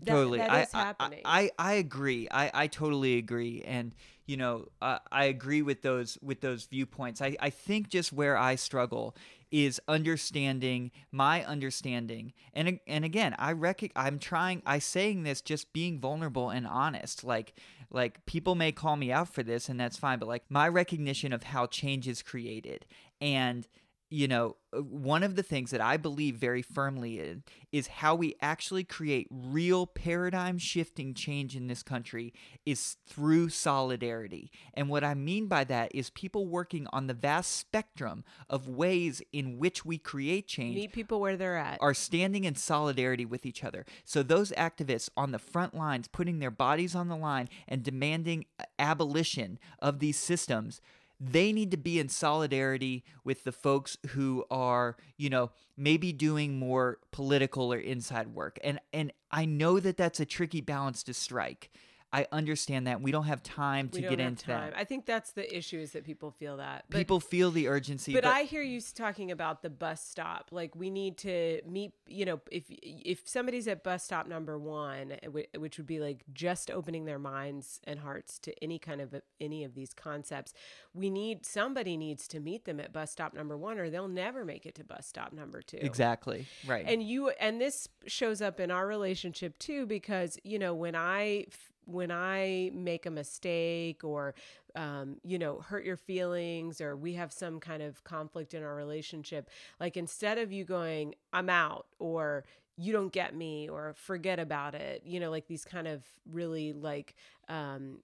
that, 0.04 0.12
totally. 0.12 0.40
that 0.40 0.50
I, 0.52 0.62
is 0.64 0.74
I- 0.74 0.80
happening. 0.84 1.22
I, 1.26 1.52
I 1.60 1.74
agree. 1.74 2.28
I, 2.32 2.50
I 2.54 2.68
totally 2.68 3.18
agree. 3.18 3.62
And 3.66 3.94
you 4.32 4.38
know 4.38 4.66
uh, 4.82 5.00
i 5.12 5.26
agree 5.26 5.62
with 5.62 5.82
those 5.82 6.18
with 6.22 6.40
those 6.40 6.64
viewpoints. 6.64 7.22
I, 7.22 7.36
I 7.42 7.50
think 7.50 7.90
just 7.90 8.14
where 8.14 8.38
i 8.38 8.56
struggle 8.56 9.14
is 9.52 9.82
understanding 9.90 10.92
my 11.12 11.44
understanding. 11.44 12.32
And 12.54 12.80
and 12.88 13.04
again 13.04 13.36
i 13.38 13.52
rec- 13.52 13.92
i'm 13.94 14.20
trying 14.20 14.62
i 14.66 14.80
saying 14.80 15.24
this 15.24 15.42
just 15.42 15.74
being 15.74 16.00
vulnerable 16.00 16.50
and 16.50 16.66
honest. 16.66 17.26
Like 17.26 17.54
like 17.90 18.26
people 18.26 18.56
may 18.56 18.72
call 18.72 18.96
me 18.96 19.12
out 19.12 19.28
for 19.28 19.44
this 19.44 19.68
and 19.68 19.78
that's 19.78 19.98
fine 19.98 20.18
but 20.18 20.30
like 20.30 20.46
my 20.50 20.66
recognition 20.66 21.34
of 21.34 21.44
how 21.44 21.66
change 21.66 22.08
is 22.08 22.22
created 22.22 22.86
and 23.20 23.68
you 24.12 24.28
know, 24.28 24.58
uh, 24.76 24.82
one 24.82 25.24
of 25.24 25.38
the 25.38 25.42
things 25.42 25.72
that 25.72 25.80
I 25.80 25.96
believe 25.96 26.36
very 26.36 26.62
firmly 26.62 27.20
in 27.20 27.44
is 27.72 27.88
how 27.88 28.14
we 28.14 28.36
actually 28.42 28.84
create 28.84 29.26
real 29.32 29.88
paradigm 29.88 30.58
shifting 30.58 31.14
change 31.14 31.56
in 31.56 31.68
this 31.68 31.82
country 31.82 32.34
is 32.66 32.98
through 33.08 33.50
solidarity. 33.50 34.52
And 34.74 34.90
what 34.90 35.06
I 35.06 35.14
mean 35.14 35.48
by 35.48 35.64
that 35.64 35.96
is 35.96 36.10
people 36.10 36.46
working 36.46 36.88
on 36.92 37.08
the 37.08 37.14
vast 37.14 37.56
spectrum 37.56 38.26
of 38.50 38.68
ways 38.68 39.22
in 39.32 39.58
which 39.58 39.86
we 39.86 39.98
create 39.98 40.46
change 40.46 40.76
meet 40.76 40.92
people 40.92 41.22
where 41.22 41.38
they're 41.38 41.58
at 41.58 41.78
are 41.80 41.94
standing 41.94 42.44
in 42.44 42.56
solidarity 42.56 43.26
with 43.26 43.46
each 43.46 43.64
other. 43.64 43.86
So 44.04 44.24
those 44.24 44.52
activists 44.52 45.10
on 45.16 45.32
the 45.32 45.40
front 45.40 45.74
lines 45.74 46.10
putting 46.10 46.40
their 46.40 46.52
bodies 46.52 46.96
on 46.96 47.08
the 47.08 47.16
line 47.16 47.48
and 47.66 47.82
demanding 47.82 48.46
abolition 48.78 49.58
of 49.80 50.00
these 50.00 50.18
systems 50.18 50.82
they 51.24 51.54
need 51.54 51.70
to 51.70 51.78
be 51.78 52.00
in 52.00 52.10
solidarity 52.10 53.04
with 53.24 53.44
the 53.44 53.52
folks 53.52 53.96
who 54.10 54.44
are, 54.50 54.98
you 55.18 55.30
know, 55.30 55.52
maybe 55.78 56.12
doing 56.12 56.58
more 56.58 56.98
political 57.12 57.72
or 57.72 57.78
inside 57.78 58.30
work. 58.30 58.58
And 58.64 58.80
and 58.92 59.14
I 59.32 59.46
know 59.46 59.80
that 59.80 59.98
that's 59.98 60.20
a 60.20 60.26
tricky 60.26 60.62
balance 60.62 61.04
to 61.04 61.14
strike. 61.14 61.70
I 62.14 62.28
understand 62.32 62.88
that. 62.88 63.02
We 63.02 63.12
don't 63.12 63.26
have 63.26 63.42
time 63.42 63.88
to 63.90 64.02
get 64.02 64.20
into 64.20 64.46
time. 64.46 64.72
that. 64.72 64.78
I 64.78 64.84
think 64.84 65.06
that's 65.06 65.32
the 65.32 65.56
issue 65.56 65.80
is 65.80 65.94
that 65.94 66.04
people 66.04 66.32
feel 66.32 66.58
that. 66.58 66.84
But 66.90 66.98
People 66.98 67.22
feel 67.22 67.52
the 67.52 67.70
urgency, 67.70 68.14
but, 68.14 68.26
I 68.26 68.44
hear 68.44 68.62
you 68.62 68.82
talking 68.82 69.32
about 69.32 69.62
the 69.62 69.70
bus 69.70 70.04
stop. 70.04 70.50
Like 70.52 70.76
we 70.76 70.90
need 70.90 71.18
to 71.20 71.62
meet. 71.66 71.94
You 72.06 72.26
know, 72.26 72.42
if 72.52 72.66
if 72.70 73.22
somebody's 73.26 73.68
at 73.68 73.84
bus 73.84 74.04
stop 74.04 74.28
number 74.28 74.60
one, 74.60 75.14
eh, 75.24 75.58
which 75.58 75.78
would 75.78 75.88
be 75.88 76.00
like 76.00 76.24
just 76.34 76.70
opening 76.70 77.06
their 77.06 77.20
minds 77.20 77.80
and 77.86 78.00
hearts 78.00 78.40
to 78.40 78.64
any 78.64 78.78
kind 78.78 79.00
of 79.00 79.16
any 79.40 79.64
of 79.64 79.74
these 79.74 79.94
concepts, 79.94 80.54
we 80.94 81.10
need 81.10 81.46
somebody 81.46 81.96
needs 81.96 82.28
to 82.30 82.40
meet 82.42 82.66
them 82.66 82.80
at 82.82 82.92
bus 82.92 83.12
stop 83.12 83.34
number 83.34 83.58
one, 83.58 83.80
or 83.80 83.90
they'll 83.90 84.08
never 84.08 84.44
make 84.44 84.66
it 84.66 84.76
to 84.76 84.84
bus 84.84 85.08
stop 85.08 85.32
number 85.32 85.62
two. 85.62 85.78
exactly 85.80 86.46
right. 86.68 86.86
And 86.88 87.02
you 87.02 87.30
and 87.30 87.62
this 87.62 87.88
shows 88.06 88.42
up 88.42 88.60
in 88.60 88.70
our 88.70 88.86
relationship 88.86 89.58
too 89.60 89.86
because 89.86 90.38
you 90.44 90.60
know 90.60 90.74
when 90.74 90.96
I 90.96 91.46
when 91.86 92.12
I 92.12 92.72
make 92.74 93.06
a 93.06 93.12
mistake 93.12 94.04
or 94.04 94.36
um, 94.76 95.18
you 95.24 95.38
know 95.38 95.60
hurt 95.60 95.84
your 95.84 95.98
feelings 95.98 96.80
or 96.82 96.96
we 96.96 97.14
have 97.14 97.34
some 97.34 97.60
kind 97.60 97.84
of 97.84 98.04
conflict 98.04 98.54
in 98.54 98.64
our 98.64 98.76
relationship 98.76 99.50
like 99.80 99.98
instead 99.98 100.38
of 100.38 100.52
you 100.52 100.64
going 100.64 101.16
I'm 101.34 101.50
out 101.50 101.88
or 102.00 102.46
you 102.78 102.94
don't 102.94 103.12
get 103.12 103.36
me 103.36 103.70
or 103.70 103.94
forget 103.98 104.40
about 104.40 104.76
it 104.76 105.04
you 105.06 105.20
know 105.20 105.30
like 105.30 105.48
these 105.48 105.66
kind 105.66 105.88
of 105.88 106.04
really 106.32 106.74
like 106.74 107.16
um 107.50 107.98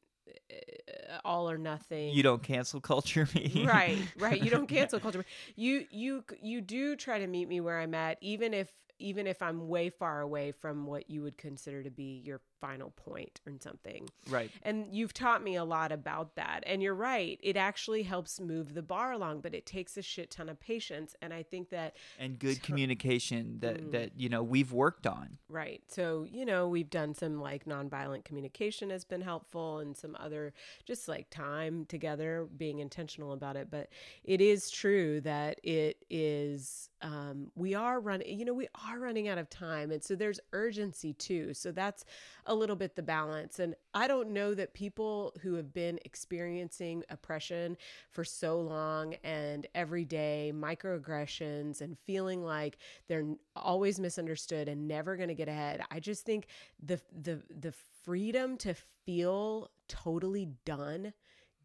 all 1.23 1.49
or 1.49 1.57
nothing 1.57 2.13
you 2.13 2.23
don't 2.23 2.43
cancel 2.43 2.79
culture 2.79 3.27
me. 3.35 3.63
right 3.65 3.97
right 4.17 4.43
you 4.43 4.49
don't 4.49 4.67
cancel 4.69 4.99
culture 4.99 5.19
me. 5.19 5.25
you 5.55 5.85
you 5.89 6.23
you 6.41 6.61
do 6.61 6.95
try 6.95 7.19
to 7.19 7.27
meet 7.27 7.47
me 7.47 7.61
where 7.61 7.79
i'm 7.79 7.93
at 7.93 8.17
even 8.21 8.53
if 8.53 8.69
even 8.99 9.25
if 9.25 9.41
i'm 9.41 9.67
way 9.67 9.89
far 9.89 10.21
away 10.21 10.51
from 10.51 10.85
what 10.85 11.09
you 11.09 11.21
would 11.21 11.37
consider 11.37 11.81
to 11.83 11.91
be 11.91 12.21
your 12.25 12.41
final 12.59 12.91
point 12.91 13.39
or 13.45 13.53
something 13.59 14.09
Right. 14.29 14.49
and 14.63 14.87
you've 14.91 15.13
taught 15.13 15.43
me 15.43 15.55
a 15.55 15.63
lot 15.63 15.91
about 15.91 16.35
that 16.35 16.63
and 16.65 16.81
you're 16.81 16.93
right 16.95 17.39
it 17.43 17.55
actually 17.57 18.03
helps 18.03 18.39
move 18.39 18.73
the 18.73 18.81
bar 18.81 19.11
along 19.11 19.41
but 19.41 19.53
it 19.53 19.65
takes 19.65 19.95
a 19.97 20.01
shit 20.01 20.31
ton 20.31 20.49
of 20.49 20.59
patience 20.59 21.15
and 21.21 21.33
i 21.33 21.43
think 21.43 21.69
that 21.69 21.95
And 22.19 22.37
good 22.39 22.61
communication 22.63 23.59
that 23.59 23.77
Mm. 23.77 23.91
that 23.91 24.11
you 24.19 24.29
know 24.29 24.41
we've 24.43 24.71
worked 24.71 25.05
on. 25.05 25.37
Right. 25.49 25.81
So, 25.87 26.25
you 26.29 26.45
know, 26.45 26.67
we've 26.67 26.89
done 26.89 27.13
some 27.13 27.39
like 27.39 27.65
nonviolent 27.65 28.25
communication 28.25 28.89
has 28.89 29.05
been 29.05 29.21
helpful 29.21 29.79
and 29.79 29.95
some 29.95 30.15
other 30.19 30.53
just 30.85 31.07
like 31.07 31.29
time 31.29 31.85
together, 31.85 32.47
being 32.57 32.79
intentional 32.79 33.33
about 33.33 33.55
it. 33.55 33.69
But 33.69 33.89
it 34.23 34.41
is 34.41 34.69
true 34.69 35.21
that 35.21 35.59
it 35.63 36.03
is, 36.09 36.89
um, 37.01 37.51
we 37.55 37.75
are 37.75 37.99
running, 37.99 38.37
you 38.39 38.45
know, 38.45 38.53
we 38.53 38.67
are 38.89 38.99
running 38.99 39.27
out 39.27 39.37
of 39.37 39.49
time. 39.49 39.91
And 39.91 40.03
so 40.03 40.15
there's 40.15 40.39
urgency 40.53 41.13
too. 41.13 41.53
So 41.53 41.71
that's 41.71 42.03
a 42.47 42.55
little 42.55 42.75
bit 42.75 42.95
the 42.95 43.03
balance. 43.03 43.59
And 43.59 43.75
I 43.93 44.07
don't 44.07 44.31
know 44.31 44.53
that 44.53 44.73
people 44.73 45.33
who 45.41 45.53
have 45.55 45.73
been 45.73 45.99
experiencing 46.05 47.03
oppression 47.09 47.77
for 48.09 48.23
so 48.23 48.59
long 48.59 49.15
and 49.23 49.67
everyday 49.75 50.51
microaggressions 50.55 51.81
and 51.81 51.97
feeling 52.05 52.43
like 52.43 52.77
they're 53.07 53.25
always 53.55 53.99
misunderstood 53.99 54.67
and 54.67 54.87
never 54.87 55.15
going 55.15 55.29
to 55.29 55.35
get 55.35 55.49
ahead. 55.49 55.81
I 55.91 55.99
just 55.99 56.25
think 56.25 56.47
the 56.83 56.99
the 57.21 57.43
the 57.49 57.73
freedom 58.03 58.57
to 58.57 58.73
feel 59.05 59.69
totally 59.87 60.49
done 60.65 61.13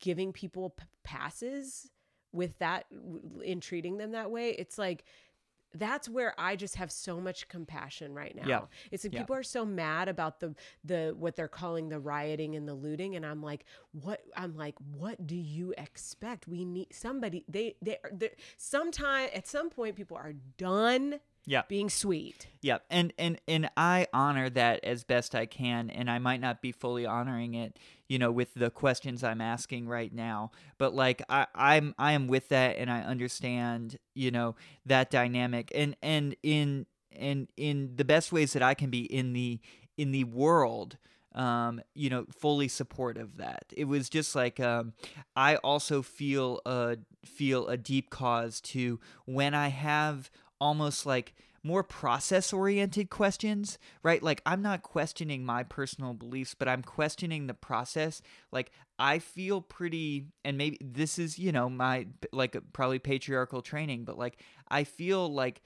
giving 0.01 0.33
people 0.33 0.71
p- 0.71 0.85
passes 1.05 1.89
with 2.33 2.59
that 2.59 2.87
in 3.45 3.61
treating 3.61 3.99
them 3.99 4.13
that 4.13 4.31
way, 4.31 4.51
it's 4.51 4.79
like 4.79 5.05
that's 5.75 6.09
where 6.09 6.35
I 6.39 6.57
just 6.57 6.77
have 6.77 6.91
so 6.91 7.21
much 7.21 7.49
compassion 7.49 8.15
right 8.15 8.35
now. 8.35 8.47
Yeah. 8.47 8.61
It's 8.91 9.05
like 9.05 9.13
Yeah. 9.15 9.21
people 9.21 9.37
are 9.37 9.43
so 9.43 9.65
mad 9.65 10.09
about 10.09 10.41
the 10.41 10.55
the 10.85 11.15
what 11.19 11.37
they're 11.37 11.49
calling 11.49 11.89
the 11.89 11.99
rioting 11.99 12.57
and 12.57 12.69
the 12.69 12.75
looting 12.75 13.17
and 13.17 13.25
I'm 13.25 13.43
like 13.43 13.65
what 13.93 14.21
I'm 14.37 14.57
like 14.57 14.75
what 14.95 15.27
do 15.27 15.37
you 15.37 15.75
expect? 15.79 16.47
We 16.49 16.65
need 16.65 16.89
somebody 16.93 17.45
they 17.49 17.77
they 17.83 17.99
sometime 18.57 19.31
at 19.35 19.47
some 19.47 19.71
point 19.71 19.97
people 19.97 20.17
are 20.17 20.35
done 20.57 21.21
Yeah. 21.45 21.63
being 21.69 21.91
sweet. 21.91 22.47
Yeah, 22.61 22.79
and 22.89 23.13
and 23.19 23.41
and 23.49 23.69
I 23.77 24.07
honor 24.13 24.49
that 24.51 24.85
as 24.85 25.03
best 25.03 25.35
I 25.35 25.47
can, 25.47 25.91
and 25.91 26.09
I 26.09 26.19
might 26.19 26.41
not 26.41 26.63
be 26.63 26.71
fully 26.71 27.05
honoring 27.05 27.55
it, 27.55 27.79
you 28.09 28.19
know, 28.19 28.31
with 28.31 28.55
the 28.55 28.71
questions 28.71 29.25
I'm 29.25 29.41
asking 29.41 29.89
right 29.89 30.13
now. 30.13 30.53
But 30.79 30.95
like 30.95 31.23
I, 31.29 31.47
I'm 31.55 31.95
I 31.99 32.13
am 32.13 32.29
with 32.29 32.49
that, 32.51 32.77
and 32.79 32.91
I 32.91 33.01
understand, 33.01 33.99
you 34.15 34.31
know, 34.31 34.55
that 34.87 35.11
dynamic, 35.11 35.73
and 35.75 35.97
and 36.03 36.37
in 36.45 36.87
and 37.11 37.49
in 37.57 37.97
the 37.97 38.05
best 38.05 38.33
ways 38.33 38.53
that 38.53 38.63
I 38.63 38.75
can 38.75 38.91
be 38.91 39.03
in 39.03 39.33
the 39.33 39.61
in 39.97 40.13
the 40.13 40.25
world. 40.25 40.99
Um, 41.35 41.81
you 41.95 42.11
know, 42.11 42.27
fully 42.31 42.69
support 42.69 43.17
of 43.17 43.39
that. 43.39 43.65
It 43.75 43.87
was 43.87 44.11
just 44.11 44.37
like 44.37 44.61
um, 44.61 44.93
I 45.35 45.57
also 45.57 46.03
feel 46.03 46.61
a 46.67 46.99
feel 47.25 47.69
a 47.69 47.79
deep 47.79 48.11
cause 48.11 48.61
to 48.61 49.01
when 49.25 49.55
I 49.55 49.69
have 49.69 50.31
almost 50.63 51.05
like 51.07 51.35
more 51.65 51.83
process 51.85 52.53
oriented 52.53 53.09
questions, 53.11 53.79
right? 54.03 54.23
Like 54.23 54.41
I'm 54.47 54.63
not 54.63 54.83
questioning 54.83 55.45
my 55.45 55.63
personal 55.63 56.15
beliefs, 56.15 56.55
but 56.59 56.69
I'm 56.69 56.83
questioning 56.83 57.47
the 57.47 57.55
process. 57.55 58.23
Like 58.51 58.71
I 58.99 59.19
feel 59.19 59.61
pretty 59.61 60.27
and 60.45 60.57
maybe 60.59 60.79
this 60.81 61.19
is, 61.19 61.39
you 61.39 61.53
know, 61.53 61.69
my 61.69 62.07
like 62.33 62.57
probably 62.73 62.99
patriarchal 62.99 63.63
training, 63.63 64.05
but 64.05 64.19
like 64.19 64.39
I 64.69 64.85
feel 64.85 65.33
like 65.33 65.63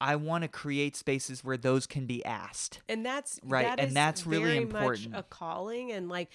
I 0.00 0.14
want 0.16 0.42
to 0.42 0.48
create 0.48 0.94
spaces 0.96 1.42
where 1.42 1.56
those 1.56 1.86
can 1.86 2.06
be 2.06 2.24
asked. 2.24 2.80
and 2.88 3.04
that's 3.04 3.40
Right, 3.42 3.64
that 3.64 3.80
and 3.80 3.88
is 3.88 3.94
that's 3.94 4.26
really 4.26 4.44
very 4.44 4.56
important. 4.58 5.10
much 5.12 5.20
a 5.20 5.22
calling 5.24 5.92
and 5.92 6.08
like 6.08 6.28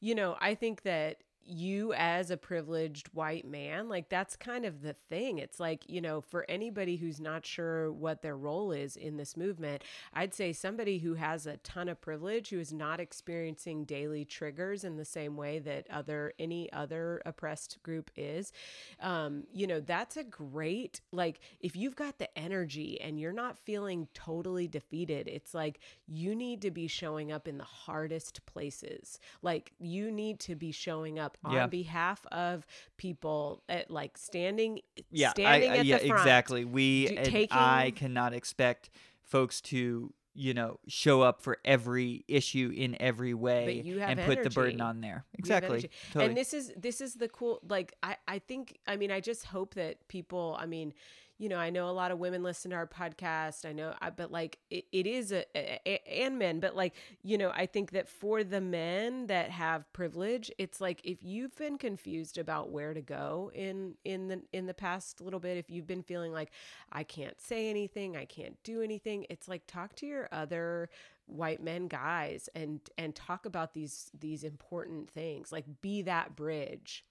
you 0.00 0.14
know 0.14 0.36
i 0.40 0.54
think 0.54 0.82
that 0.82 1.16
you 1.48 1.92
as 1.94 2.30
a 2.30 2.36
privileged 2.36 3.08
white 3.08 3.46
man 3.46 3.88
like 3.88 4.08
that's 4.08 4.36
kind 4.36 4.64
of 4.64 4.82
the 4.82 4.94
thing. 5.08 5.38
It's 5.38 5.58
like 5.58 5.88
you 5.88 6.00
know 6.00 6.20
for 6.20 6.44
anybody 6.48 6.96
who's 6.96 7.20
not 7.20 7.46
sure 7.46 7.90
what 7.92 8.22
their 8.22 8.36
role 8.36 8.72
is 8.72 8.96
in 8.96 9.16
this 9.16 9.36
movement 9.36 9.82
i'd 10.14 10.34
say 10.34 10.52
somebody 10.52 10.98
who 10.98 11.14
has 11.14 11.46
a 11.46 11.56
ton 11.58 11.88
of 11.88 12.00
privilege 12.00 12.50
who 12.50 12.58
is 12.58 12.72
not 12.72 13.00
experiencing 13.00 13.84
daily 13.84 14.24
triggers 14.24 14.84
in 14.84 14.96
the 14.96 15.04
same 15.04 15.36
way 15.36 15.58
that 15.58 15.86
other 15.90 16.32
any 16.38 16.70
other 16.72 17.22
oppressed 17.24 17.82
group 17.82 18.10
is 18.16 18.52
um, 19.00 19.44
you 19.52 19.66
know 19.66 19.80
that's 19.80 20.16
a 20.16 20.24
great 20.24 21.00
like 21.12 21.40
if 21.60 21.76
you've 21.76 21.96
got 21.96 22.18
the 22.18 22.38
energy 22.38 23.00
and 23.00 23.18
you're 23.18 23.32
not 23.32 23.58
feeling 23.58 24.08
totally 24.14 24.68
defeated 24.68 25.28
it's 25.28 25.54
like 25.54 25.80
you 26.06 26.34
need 26.34 26.62
to 26.62 26.70
be 26.70 26.86
showing 26.86 27.32
up 27.32 27.46
in 27.46 27.58
the 27.58 27.64
hardest 27.64 28.44
places. 28.46 29.18
Like 29.42 29.72
you 29.78 30.10
need 30.10 30.40
to 30.40 30.54
be 30.54 30.72
showing 30.72 31.18
up 31.18 31.37
on 31.44 31.52
Yeah. 31.54 31.66
behalf 31.66 32.24
of 32.32 32.66
people 32.96 33.62
at 33.68 33.90
like 33.90 34.18
standing 34.18 34.80
yeah, 35.10 35.30
standing 35.30 35.70
I, 35.70 35.74
I- 35.74 35.78
at 35.78 35.86
yeah, 35.86 35.98
the 35.98 36.08
front. 36.08 36.20
exactly. 36.22 36.64
We 36.64 37.06
do- 37.08 37.14
and 37.16 37.26
taking- 37.26 37.56
I 37.56 37.90
cannot 37.92 38.32
expect 38.34 38.90
folks 39.22 39.60
to 39.62 40.12
you 40.34 40.54
know 40.54 40.78
show 40.86 41.20
up 41.22 41.40
for 41.42 41.58
every 41.64 42.24
issue 42.28 42.72
in 42.76 42.96
every 43.00 43.34
way 43.34 43.82
and 44.00 44.20
put 44.20 44.42
the 44.44 44.50
burden 44.50 44.80
on 44.80 45.00
there. 45.00 45.24
Exactly. 45.36 45.90
Totally. 46.12 46.24
And 46.26 46.36
this 46.36 46.54
is 46.54 46.72
this 46.76 47.00
is 47.00 47.14
the 47.14 47.28
cool 47.28 47.60
like 47.68 47.92
I 48.02 48.16
I 48.28 48.38
think 48.38 48.78
I 48.86 48.96
mean 48.96 49.10
I 49.10 49.20
just 49.20 49.44
hope 49.46 49.74
that 49.74 50.06
people 50.08 50.56
I 50.60 50.66
mean 50.66 50.92
you 51.38 51.48
know 51.48 51.56
I 51.56 51.70
know 51.70 51.88
a 51.88 51.92
lot 51.92 52.10
of 52.10 52.18
women 52.18 52.42
listen 52.42 52.70
to 52.72 52.76
our 52.76 52.86
podcast. 52.86 53.64
I 53.64 53.72
know 53.72 53.94
I, 54.00 54.10
but 54.10 54.30
like 54.30 54.58
it, 54.70 54.84
it 54.92 55.06
is 55.06 55.32
a, 55.32 55.44
a, 55.56 55.80
a- 55.86 56.22
and 56.24 56.38
men 56.38 56.60
but 56.60 56.76
like 56.76 56.94
you 57.22 57.38
know 57.38 57.50
I 57.54 57.66
think 57.66 57.92
that 57.92 58.08
for 58.08 58.44
the 58.44 58.60
men 58.60 59.26
that 59.28 59.50
have 59.50 59.90
privilege 59.92 60.50
it's 60.58 60.80
like 60.80 61.00
if 61.04 61.22
you've 61.22 61.56
been 61.56 61.78
confused 61.78 62.38
about 62.38 62.70
where 62.70 62.92
to 62.94 63.00
go 63.02 63.50
in 63.54 63.94
in 64.04 64.28
the 64.28 64.42
in 64.52 64.66
the 64.66 64.74
past 64.74 65.20
little 65.20 65.40
bit 65.40 65.56
if 65.56 65.70
you've 65.70 65.86
been 65.86 66.02
feeling 66.02 66.32
like 66.32 66.50
I 66.92 67.04
can't 67.04 67.40
say 67.40 67.68
anything 67.70 68.16
I 68.16 68.24
can't 68.24 68.56
do 68.64 68.82
anything 68.82 69.26
it's 69.30 69.48
like 69.48 69.62
talk 69.66 69.94
to 69.96 70.06
your 70.06 70.28
other 70.32 70.90
white 71.26 71.62
men 71.62 71.88
guys 71.88 72.48
and 72.54 72.80
and 72.96 73.14
talk 73.14 73.44
about 73.46 73.74
these 73.74 74.10
these 74.18 74.42
important 74.44 75.10
things. 75.10 75.52
Like 75.52 75.66
be 75.82 76.02
that 76.02 76.34
bridge 76.34 77.04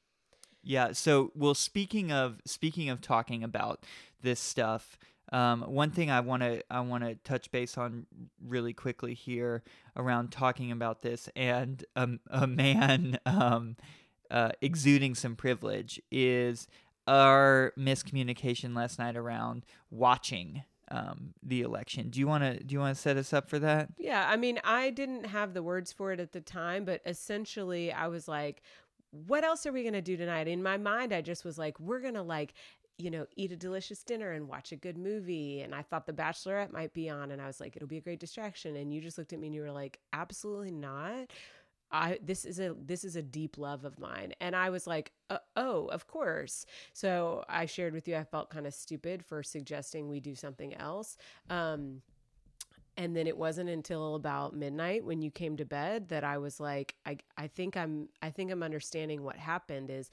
Yeah. 0.68 0.92
So, 0.92 1.32
well, 1.34 1.54
speaking 1.54 2.12
of 2.12 2.42
speaking 2.46 2.90
of 2.90 3.00
talking 3.00 3.42
about 3.42 3.86
this 4.22 4.40
stuff, 4.40 5.00
um, 5.32 5.62
one 5.62 5.92
thing 5.92 6.12
I 6.12 6.20
want 6.20 6.44
to 6.44 6.62
I 6.70 6.82
want 6.82 7.06
to 7.06 7.16
touch 7.16 7.50
base 7.52 7.78
on 7.78 8.06
really 8.46 8.74
quickly 8.74 9.14
here 9.14 9.64
around 9.96 10.32
talking 10.32 10.74
about 10.74 11.02
this 11.02 11.30
and 11.38 11.86
um, 11.96 12.20
a 12.30 12.46
man 12.46 13.18
um, 13.26 13.78
uh, 14.30 14.52
exuding 14.62 15.16
some 15.16 15.38
privilege 15.38 16.02
is 16.12 16.68
our 17.08 17.72
miscommunication 17.78 18.76
last 18.76 19.00
night 19.00 19.16
around 19.16 19.66
watching 19.90 20.64
um, 20.92 21.34
the 21.42 21.62
election. 21.62 22.10
Do 22.10 22.20
you 22.20 22.28
want 22.28 22.44
to 22.44 22.62
do 22.62 22.74
you 22.74 22.80
want 22.80 22.96
to 22.96 23.02
set 23.02 23.16
us 23.16 23.32
up 23.32 23.50
for 23.50 23.60
that? 23.60 23.90
yeah 23.98 24.28
i 24.30 24.36
mean 24.36 24.60
i 24.64 24.90
didn't 24.90 25.26
have 25.26 25.54
the 25.54 25.64
words 25.64 25.92
for 25.92 26.12
it 26.12 26.20
at 26.20 26.32
the 26.32 26.42
time 26.42 26.86
but 26.86 27.02
essentially 27.06 27.92
i 27.92 28.08
was 28.08 28.28
like 28.28 28.62
what 29.12 29.44
else 29.44 29.66
are 29.66 29.72
we 29.72 29.84
going 29.84 29.94
to 29.94 30.02
do 30.02 30.18
tonight? 30.18 30.48
In 30.48 30.62
my 30.62 30.78
mind 30.78 31.14
i 31.14 31.22
just 31.22 31.46
was 31.46 31.58
like 31.58 31.80
we're 31.80 32.00
going 32.00 32.14
to 32.14 32.22
like 32.22 32.54
you 32.98 33.12
know 33.12 33.26
eat 33.36 33.52
a 33.52 33.56
delicious 33.56 34.04
dinner 34.04 34.32
and 34.32 34.48
watch 34.48 34.72
a 34.72 34.76
good 34.76 34.98
movie 34.98 35.62
and 35.62 35.76
i 35.76 35.84
thought 35.84 36.08
the 36.08 36.14
bachelorette 36.14 36.72
might 36.72 36.94
be 36.94 37.10
on 37.10 37.32
and 37.32 37.42
i 37.42 37.46
was 37.46 37.60
like 37.60 37.76
it'll 37.76 37.88
be 37.88 37.98
a 37.98 38.02
great 38.02 38.20
distraction 38.20 38.76
and 38.76 38.92
you 38.92 39.00
just 39.00 39.18
looked 39.18 39.34
at 39.34 39.40
me 39.40 39.48
and 39.48 39.56
you 39.56 39.62
were 39.62 39.72
like 39.72 40.00
absolutely 40.14 40.72
not. 40.72 41.28
I 41.90 42.20
this 42.22 42.44
is 42.44 42.60
a 42.60 42.76
this 42.78 43.06
is 43.06 43.16
a 43.16 43.22
deep 43.22 43.58
love 43.58 43.86
of 43.86 43.98
mine 43.98 44.34
and 44.42 44.58
I 44.58 44.70
was 44.72 44.88
like 44.88 45.14
uh, 45.30 45.38
oh 45.56 45.86
of 45.86 46.06
course. 46.06 46.66
So 46.92 47.46
I 47.48 47.66
shared 47.66 47.94
with 47.94 48.10
you 48.10 48.18
I 48.18 48.26
felt 48.26 48.50
kind 48.50 48.68
of 48.68 48.74
stupid 48.74 49.24
for 49.24 49.42
suggesting 49.42 50.10
we 50.10 50.20
do 50.20 50.36
something 50.36 50.74
else 50.76 51.18
um 51.50 52.02
and 52.98 53.16
then 53.16 53.28
it 53.28 53.38
wasn't 53.38 53.70
until 53.70 54.16
about 54.16 54.56
midnight 54.56 55.06
when 55.06 55.22
you 55.22 55.32
came 55.32 55.56
to 55.58 55.66
bed 55.66 56.10
that 56.10 56.24
I 56.24 56.38
was 56.38 56.60
like 56.60 56.96
I 57.06 57.18
I 57.38 57.48
think 57.48 57.78
I'm 57.78 58.10
I 58.22 58.30
think 58.30 58.52
I'm 58.52 58.64
understanding 58.64 59.24
what 59.24 59.38
happened 59.38 59.90
is 59.90 60.10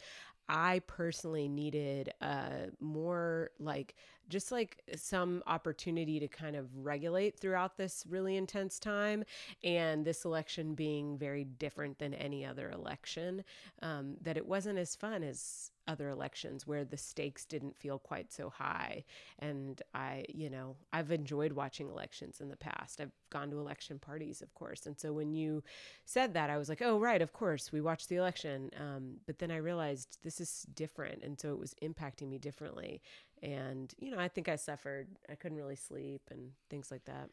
I 0.48 0.82
personally 0.86 1.48
needed 1.48 2.12
uh 2.20 2.68
more 2.80 3.50
like 3.58 3.94
just 4.28 4.52
like 4.52 4.82
some 4.96 5.42
opportunity 5.46 6.18
to 6.20 6.28
kind 6.28 6.56
of 6.56 6.66
regulate 6.76 7.38
throughout 7.38 7.76
this 7.76 8.04
really 8.08 8.36
intense 8.36 8.78
time 8.78 9.24
and 9.62 10.04
this 10.04 10.24
election 10.24 10.74
being 10.74 11.18
very 11.18 11.44
different 11.44 11.98
than 11.98 12.14
any 12.14 12.44
other 12.44 12.70
election 12.70 13.44
um, 13.82 14.16
that 14.22 14.36
it 14.36 14.46
wasn't 14.46 14.78
as 14.78 14.96
fun 14.96 15.22
as 15.22 15.70
other 15.86 16.08
elections 16.08 16.66
where 16.66 16.84
the 16.84 16.96
stakes 16.96 17.44
didn't 17.44 17.76
feel 17.76 17.98
quite 17.98 18.32
so 18.32 18.50
high. 18.50 19.04
And 19.38 19.80
i 19.94 20.24
you 20.28 20.50
know 20.50 20.76
i've 20.92 21.10
enjoyed 21.10 21.52
watching 21.52 21.88
elections 21.88 22.40
in 22.40 22.48
the 22.48 22.56
past. 22.56 23.00
I've 23.00 23.12
gone 23.30 23.50
to 23.50 23.58
election 23.58 23.98
parties 23.98 24.42
of 24.42 24.52
course. 24.54 24.86
And 24.86 24.98
so 24.98 25.12
when 25.12 25.34
you 25.34 25.62
said 26.04 26.34
that 26.34 26.50
i 26.50 26.56
was 26.56 26.68
like 26.68 26.82
oh 26.82 26.98
right 26.98 27.22
of 27.22 27.32
course 27.32 27.72
we 27.72 27.80
watched 27.80 28.08
the 28.08 28.16
election. 28.16 28.70
Um, 28.78 29.16
but 29.26 29.38
then 29.38 29.50
i 29.50 29.56
realized 29.56 30.18
this 30.22 30.40
is 30.40 30.66
different. 30.74 31.22
And 31.22 31.38
so 31.38 31.52
it 31.52 31.58
was 31.58 31.74
impacting 31.82 32.28
me 32.28 32.38
differently. 32.38 33.02
And 33.42 33.92
you 33.98 34.10
know 34.10 34.18
i 34.18 34.28
think 34.28 34.48
i 34.48 34.56
suffered. 34.56 35.08
I 35.28 35.34
couldn't 35.34 35.58
really 35.58 35.76
sleep 35.76 36.22
and 36.30 36.50
things 36.70 36.90
like 36.90 37.04
that. 37.04 37.30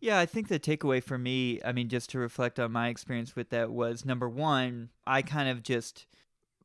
Yeah, 0.00 0.18
I 0.18 0.26
think 0.26 0.48
the 0.48 0.60
takeaway 0.60 1.02
for 1.02 1.16
me, 1.16 1.60
I 1.64 1.72
mean, 1.72 1.88
just 1.88 2.10
to 2.10 2.18
reflect 2.18 2.60
on 2.60 2.72
my 2.72 2.88
experience 2.88 3.34
with 3.34 3.48
that 3.50 3.70
was 3.70 4.04
number 4.04 4.28
one, 4.28 4.90
I 5.06 5.22
kind 5.22 5.48
of 5.48 5.62
just 5.62 6.06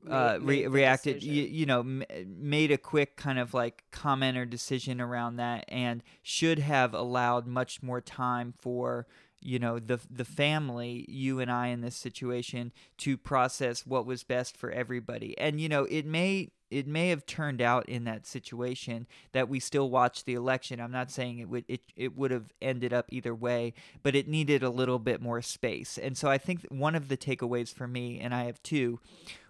uh, 0.09 0.39
re- 0.41 0.67
reacted, 0.67 1.23
you, 1.23 1.43
you 1.43 1.65
know, 1.65 1.79
m- 1.81 2.03
made 2.25 2.71
a 2.71 2.77
quick 2.77 3.15
kind 3.15 3.39
of 3.39 3.53
like 3.53 3.83
comment 3.91 4.37
or 4.37 4.45
decision 4.45 4.99
around 4.99 5.37
that, 5.37 5.65
and 5.67 6.03
should 6.21 6.59
have 6.59 6.93
allowed 6.93 7.47
much 7.47 7.83
more 7.83 8.01
time 8.01 8.53
for 8.57 9.07
you 9.41 9.59
know 9.59 9.79
the 9.79 9.99
the 10.09 10.25
family, 10.25 11.05
you 11.09 11.39
and 11.39 11.51
I 11.51 11.67
in 11.67 11.81
this 11.81 11.95
situation, 11.95 12.71
to 12.99 13.17
process 13.17 13.85
what 13.85 14.05
was 14.05 14.23
best 14.23 14.55
for 14.57 14.71
everybody. 14.71 15.37
And 15.37 15.59
you 15.59 15.69
know, 15.69 15.83
it 15.85 16.05
may 16.05 16.49
it 16.71 16.87
may 16.87 17.09
have 17.09 17.25
turned 17.25 17.61
out 17.61 17.87
in 17.87 18.05
that 18.05 18.25
situation 18.25 19.05
that 19.33 19.49
we 19.49 19.59
still 19.59 19.89
watched 19.89 20.25
the 20.25 20.33
election. 20.33 20.79
I'm 20.79 20.91
not 20.91 21.11
saying 21.11 21.39
it 21.39 21.49
would 21.49 21.65
it, 21.67 21.81
it 21.95 22.17
would 22.17 22.31
have 22.31 22.53
ended 22.61 22.93
up 22.93 23.07
either 23.09 23.35
way, 23.35 23.73
but 24.01 24.15
it 24.15 24.27
needed 24.27 24.63
a 24.63 24.69
little 24.69 24.99
bit 24.99 25.21
more 25.21 25.41
space. 25.41 25.97
And 25.97 26.17
so 26.17 26.29
I 26.29 26.37
think 26.37 26.65
one 26.69 26.95
of 26.95 27.09
the 27.09 27.17
takeaways 27.17 27.73
for 27.73 27.87
me, 27.87 28.19
and 28.19 28.33
I 28.33 28.45
have 28.45 28.63
two, 28.63 28.99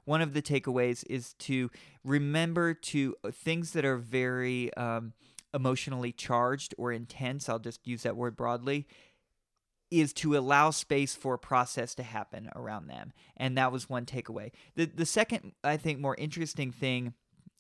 one 0.06 0.22
of 0.22 0.34
the 0.34 0.42
takeaways 0.42 1.06
is 1.10 1.34
to 1.34 1.70
remember 2.04 2.74
to 2.74 3.16
uh, 3.24 3.32
things 3.32 3.72
that 3.72 3.86
are 3.86 3.98
very 3.98 4.74
um, 4.74 5.14
emotionally 5.54 6.12
charged 6.12 6.74
or 6.78 6.92
intense. 6.92 7.48
I'll 7.48 7.60
just 7.60 7.88
use 7.88 8.04
that 8.04 8.16
word 8.16 8.36
broadly. 8.36 8.88
Is 9.92 10.14
to 10.14 10.38
allow 10.38 10.72
space 10.72 11.16
for 11.16 11.38
process 11.38 11.94
to 11.96 12.04
happen 12.04 12.50
around 12.56 12.88
them, 12.88 13.12
and 13.36 13.58
that 13.58 13.72
was 13.72 13.90
one 13.90 14.06
takeaway. 14.06 14.52
The 14.76 14.86
the 14.86 15.06
second, 15.06 15.52
I 15.64 15.76
think, 15.78 16.00
more 16.00 16.16
interesting 16.16 16.72
thing, 16.72 17.14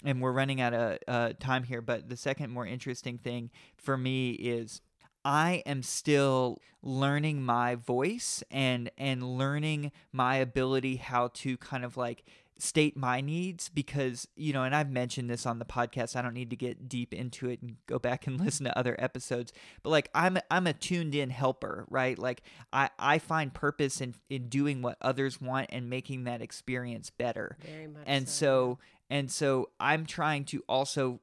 and 0.05 0.21
we're 0.21 0.31
running 0.31 0.61
out 0.61 0.73
of 0.73 0.97
uh, 1.07 1.33
time 1.39 1.63
here, 1.63 1.81
but 1.81 2.07
the 2.07 2.15
second 2.15 2.51
more 2.51 2.65
interesting 2.65 3.17
thing 3.17 3.51
for 3.75 3.97
me 3.97 4.31
is 4.31 4.81
I 5.23 5.61
am 5.65 5.83
still 5.83 6.59
learning 6.81 7.43
my 7.43 7.75
voice 7.75 8.43
and 8.49 8.89
and 8.97 9.37
learning 9.37 9.91
my 10.11 10.37
ability 10.37 10.95
how 10.95 11.29
to 11.35 11.57
kind 11.57 11.85
of 11.85 11.95
like 11.95 12.23
state 12.61 12.95
my 12.95 13.21
needs 13.21 13.69
because 13.69 14.27
you 14.35 14.53
know 14.53 14.63
and 14.63 14.75
I've 14.75 14.91
mentioned 14.91 15.31
this 15.31 15.47
on 15.47 15.57
the 15.57 15.65
podcast 15.65 16.15
I 16.15 16.21
don't 16.21 16.35
need 16.35 16.51
to 16.51 16.55
get 16.55 16.87
deep 16.87 17.11
into 17.11 17.49
it 17.49 17.59
and 17.61 17.77
go 17.87 17.97
back 17.97 18.27
and 18.27 18.39
listen 18.45 18.65
to 18.65 18.77
other 18.77 18.95
episodes 18.99 19.51
but 19.81 19.89
like 19.89 20.09
I'm 20.13 20.37
I'm 20.51 20.67
a 20.67 20.73
tuned 20.73 21.15
in 21.15 21.31
helper 21.31 21.85
right? 21.89 22.17
Like 22.19 22.43
I 22.71 22.89
I 22.99 23.17
find 23.17 23.51
purpose 23.51 23.99
in 23.99 24.13
in 24.29 24.47
doing 24.47 24.83
what 24.83 24.97
others 25.01 25.41
want 25.41 25.69
and 25.71 25.89
making 25.89 26.25
that 26.25 26.41
experience 26.41 27.09
better. 27.09 27.57
Very 27.65 27.87
much 27.87 28.03
and 28.05 28.29
so 28.29 28.77
and 29.09 29.31
so 29.31 29.69
i'm 29.79 30.05
trying 30.05 30.45
to 30.45 30.63
also 30.69 31.19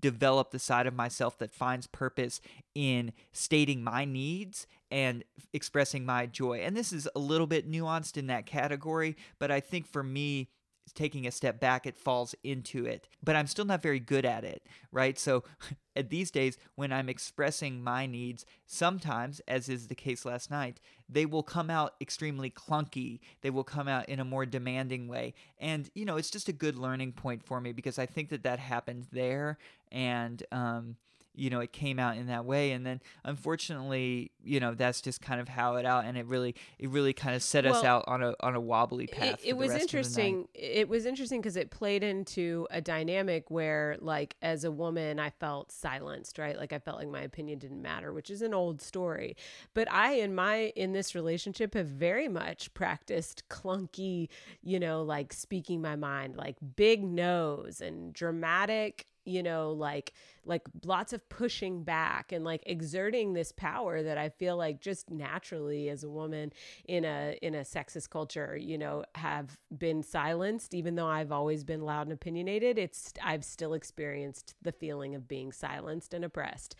develop 0.00 0.50
the 0.50 0.58
side 0.58 0.86
of 0.86 0.94
myself 0.94 1.38
that 1.38 1.52
finds 1.52 1.86
purpose 1.86 2.40
in 2.74 3.12
stating 3.32 3.84
my 3.84 4.04
needs 4.04 4.66
and 4.90 5.22
expressing 5.52 6.04
my 6.04 6.26
joy. 6.26 6.58
And 6.58 6.76
this 6.76 6.92
is 6.92 7.08
a 7.14 7.20
little 7.20 7.46
bit 7.46 7.70
nuanced 7.70 8.16
in 8.16 8.26
that 8.26 8.46
category 8.46 9.16
but 9.38 9.50
i 9.50 9.60
think 9.60 9.86
for 9.86 10.02
me 10.02 10.48
taking 10.92 11.26
a 11.26 11.30
step 11.30 11.60
back 11.60 11.86
it 11.86 11.96
falls 11.96 12.34
into 12.42 12.86
it 12.86 13.08
but 13.22 13.36
i'm 13.36 13.46
still 13.46 13.64
not 13.64 13.82
very 13.82 14.00
good 14.00 14.24
at 14.24 14.44
it 14.44 14.62
right? 14.90 15.18
So 15.18 15.44
these 16.08 16.30
days 16.30 16.56
when 16.76 16.92
i'm 16.92 17.08
expressing 17.08 17.82
my 17.82 18.06
needs 18.06 18.46
sometimes 18.66 19.40
as 19.48 19.68
is 19.68 19.88
the 19.88 19.94
case 19.94 20.24
last 20.24 20.50
night 20.50 20.80
they 21.08 21.26
will 21.26 21.42
come 21.42 21.70
out 21.70 21.94
extremely 22.00 22.50
clunky. 22.50 23.20
They 23.40 23.50
will 23.50 23.64
come 23.64 23.88
out 23.88 24.08
in 24.10 24.20
a 24.20 24.24
more 24.24 24.44
demanding 24.44 25.08
way. 25.08 25.34
And 25.58 25.90
you 25.94 26.04
know 26.04 26.16
it's 26.16 26.30
just 26.30 26.48
a 26.48 26.52
good 26.52 26.76
learning 26.76 27.12
point 27.12 27.42
for 27.42 27.60
me 27.60 27.72
because 27.72 27.98
i 27.98 28.06
think 28.06 28.28
that 28.30 28.44
that 28.44 28.58
happened 28.58 29.06
there. 29.10 29.58
And 29.90 30.42
um 30.52 30.96
you 31.38 31.50
know 31.50 31.60
it 31.60 31.72
came 31.72 31.98
out 31.98 32.16
in 32.16 32.26
that 32.26 32.44
way. 32.44 32.72
And 32.72 32.84
then 32.84 33.00
unfortunately 33.24 34.32
you 34.42 34.60
know 34.60 34.74
that's 34.74 35.00
just 35.00 35.20
kind 35.20 35.40
of 35.40 35.48
how 35.48 35.76
it 35.76 35.86
out. 35.86 36.04
And 36.04 36.16
it 36.16 36.26
really 36.26 36.54
it 36.78 36.88
really 36.90 37.12
kind 37.12 37.34
of 37.34 37.42
set 37.42 37.66
us 37.66 37.84
out 37.84 38.04
on 38.06 38.22
a 38.22 38.34
on 38.40 38.54
a 38.54 38.60
wobbly 38.60 39.06
path 39.06 39.40
it, 39.42 39.50
it 39.50 39.56
was 39.56 39.70
rest 39.70 39.84
of 39.84 39.90
the 39.90 39.96
night. 39.96 40.04
interesting 40.08 40.48
it 40.54 40.88
was 40.88 41.06
interesting 41.06 41.40
because 41.40 41.56
it 41.56 41.70
played 41.70 42.02
into 42.02 42.66
a 42.70 42.80
dynamic 42.80 43.50
where 43.50 43.96
like 44.00 44.36
as 44.42 44.64
a 44.64 44.70
woman 44.70 45.18
i 45.18 45.30
felt 45.30 45.70
silenced 45.72 46.38
right? 46.38 46.56
Like 46.58 46.72
i 46.72 46.78
felt 46.78 46.98
like 46.98 47.08
my 47.08 47.22
opinion 47.22 47.58
didn't 47.58 47.82
matter 47.82 48.12
which 48.12 48.30
is 48.30 48.42
an 48.42 48.54
old 48.54 48.80
story. 48.82 49.36
But 49.74 49.90
i 49.92 50.14
in 50.14 50.34
my 50.34 50.72
in 50.76 50.92
this 50.92 51.14
relationship 51.14 51.74
have 51.74 51.86
very 51.86 52.28
much 52.28 52.72
practiced 52.74 53.48
clunky 53.48 54.28
you 54.62 54.80
know 54.80 55.02
like 55.02 55.32
speaking 55.32 55.80
my 55.80 55.96
mind 55.96 56.36
like 56.36 56.56
big 56.76 57.02
nose 57.04 57.80
and 57.80 58.12
dramatic 58.12 59.06
you 59.24 59.42
know 59.42 59.72
like 59.72 60.14
like 60.44 60.62
lots 60.84 61.12
of 61.12 61.28
pushing 61.28 61.82
back 61.82 62.32
and 62.32 62.44
like 62.44 62.62
exerting 62.66 63.32
this 63.32 63.52
power 63.52 64.02
that 64.02 64.18
i 64.18 64.28
feel 64.28 64.56
like 64.56 64.80
just 64.80 65.10
naturally 65.10 65.88
as 65.88 66.04
a 66.04 66.08
woman 66.08 66.52
in 66.86 67.04
a 67.04 67.38
in 67.42 67.54
a 67.54 67.60
sexist 67.60 68.10
culture 68.10 68.56
you 68.56 68.78
know 68.78 69.04
have 69.14 69.58
been 69.76 70.02
silenced. 70.02 70.74
Even 70.74 70.94
though 70.94 71.06
i've 71.06 71.32
always 71.32 71.64
been 71.64 71.82
loud 71.82 72.06
and 72.06 72.12
opinionated 72.12 72.78
it's 72.78 73.12
i've 73.24 73.44
still 73.44 73.74
experienced 73.74 74.54
the 74.62 74.72
feeling 74.72 75.14
of 75.14 75.28
being 75.28 75.52
silenced 75.52 76.14
and 76.14 76.24
oppressed. 76.24 76.74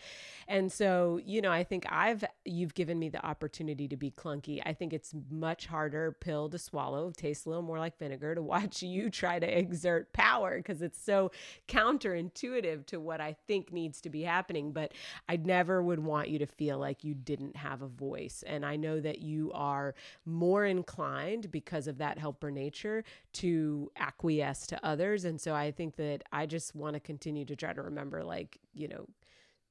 And 0.47 0.71
so 0.71 1.19
you 1.23 1.41
know 1.41 1.51
i 1.51 1.63
think 1.63 1.85
i've 1.89 2.23
you've 2.45 2.73
given 2.73 2.99
me 2.99 3.09
the 3.09 3.23
opportunity 3.25 3.87
to 3.87 3.97
be 3.97 4.11
clunky. 4.11 4.61
I 4.65 4.73
think 4.73 4.93
it's 4.93 5.13
much 5.29 5.67
harder 5.67 6.15
pill 6.19 6.49
to 6.49 6.57
swallow 6.57 7.11
tastes 7.15 7.45
a 7.45 7.49
little 7.49 7.63
more 7.63 7.79
like 7.79 7.97
vinegar 7.97 8.35
to 8.35 8.41
watch 8.49 8.81
you 8.81 9.09
try 9.09 9.39
to 9.39 9.57
exert 9.57 10.11
power 10.13 10.57
because 10.57 10.81
it's 10.81 11.01
so 11.01 11.31
counterintuitive 11.67 12.85
to 12.87 12.99
what 12.99 13.21
i 13.21 13.35
think 13.47 13.58
needs 13.71 14.01
to 14.01 14.09
be 14.09 14.23
happening 14.23 14.71
but 14.71 14.93
i 15.27 15.35
never 15.35 15.81
would 15.81 15.99
want 15.99 16.29
you 16.29 16.39
to 16.39 16.45
feel 16.45 16.77
like 16.77 17.03
you 17.03 17.13
didn't 17.13 17.55
have 17.55 17.81
a 17.81 17.87
voice. 17.87 18.43
And 18.45 18.65
i 18.65 18.75
know 18.75 18.99
that 18.99 19.19
you 19.19 19.51
are 19.53 19.95
more 20.25 20.65
inclined 20.65 21.51
because 21.51 21.87
of 21.87 21.97
that 21.99 22.17
helper 22.17 22.51
nature 22.51 23.03
to 23.33 23.91
acquiesce 23.95 24.67
to 24.67 24.85
others. 24.85 25.25
And 25.25 25.39
so 25.39 25.53
i 25.53 25.71
think 25.71 25.95
that 25.97 26.23
i 26.31 26.45
just 26.45 26.75
want 26.75 26.95
to 26.95 26.99
continue 26.99 27.45
to 27.45 27.55
try 27.55 27.73
to 27.73 27.81
remember 27.81 28.23
like 28.23 28.57
you 28.73 28.87
know 28.87 29.05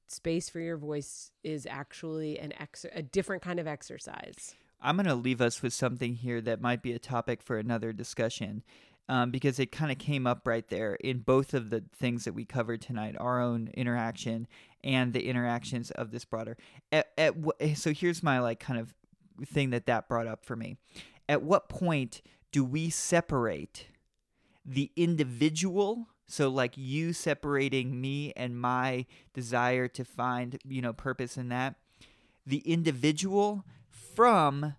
space 0.07 0.49
for 0.49 0.59
your 0.59 0.77
voice 0.77 1.31
is 1.43 1.67
actually 1.69 2.39
an 2.39 2.53
ex- 2.59 2.85
a 2.93 3.01
different 3.01 3.41
kind 3.41 3.59
of 3.59 3.67
exercise. 3.67 4.55
I'm 4.81 4.95
going 4.95 5.07
to 5.07 5.15
leave 5.15 5.41
us 5.41 5.61
with 5.61 5.73
something 5.73 6.15
here 6.15 6.39
that 6.41 6.61
might 6.61 6.81
be 6.81 6.93
a 6.93 6.99
topic 6.99 7.41
for 7.41 7.57
another 7.57 7.91
discussion 7.91 8.63
um, 9.09 9.31
because 9.31 9.59
it 9.59 9.71
kind 9.71 9.91
of 9.91 9.97
came 9.97 10.27
up 10.27 10.47
right 10.47 10.69
there 10.69 10.93
in 10.93 11.19
both 11.19 11.55
of 11.55 11.71
the 11.71 11.83
things 11.97 12.23
that 12.25 12.33
we 12.33 12.45
covered 12.45 12.79
tonight 12.79 13.15
our 13.19 13.41
own 13.41 13.69
interaction 13.73 14.47
and 14.83 15.11
the 15.11 15.27
interactions 15.27 15.89
of 15.91 16.11
this 16.11 16.23
broader. 16.23 16.55
At, 16.91 17.09
at, 17.17 17.33
wh- 17.43 17.73
so 17.75 17.91
here's 17.91 18.23
my 18.23 18.39
like 18.39 18.59
kind 18.59 18.79
of 18.79 18.93
thing 19.45 19.71
that 19.71 19.87
that 19.87 20.07
brought 20.07 20.27
up 20.27 20.45
for 20.45 20.55
me. 20.55 20.77
At 21.27 21.41
what 21.41 21.69
point 21.69 22.21
do 22.51 22.63
we 22.63 22.91
separate 22.91 23.87
the 24.63 24.91
individual? 24.95 26.07
So 26.27 26.49
like 26.49 26.77
you 26.77 27.11
separating 27.11 27.99
me 27.99 28.31
and 28.35 28.59
my 28.59 29.07
desire 29.33 29.87
to 29.87 30.05
find, 30.05 30.59
you 30.63 30.83
know, 30.83 30.93
purpose 30.93 31.35
in 31.35 31.49
that, 31.49 31.75
the 32.45 32.59
individual 32.59 33.65
from 33.89 34.75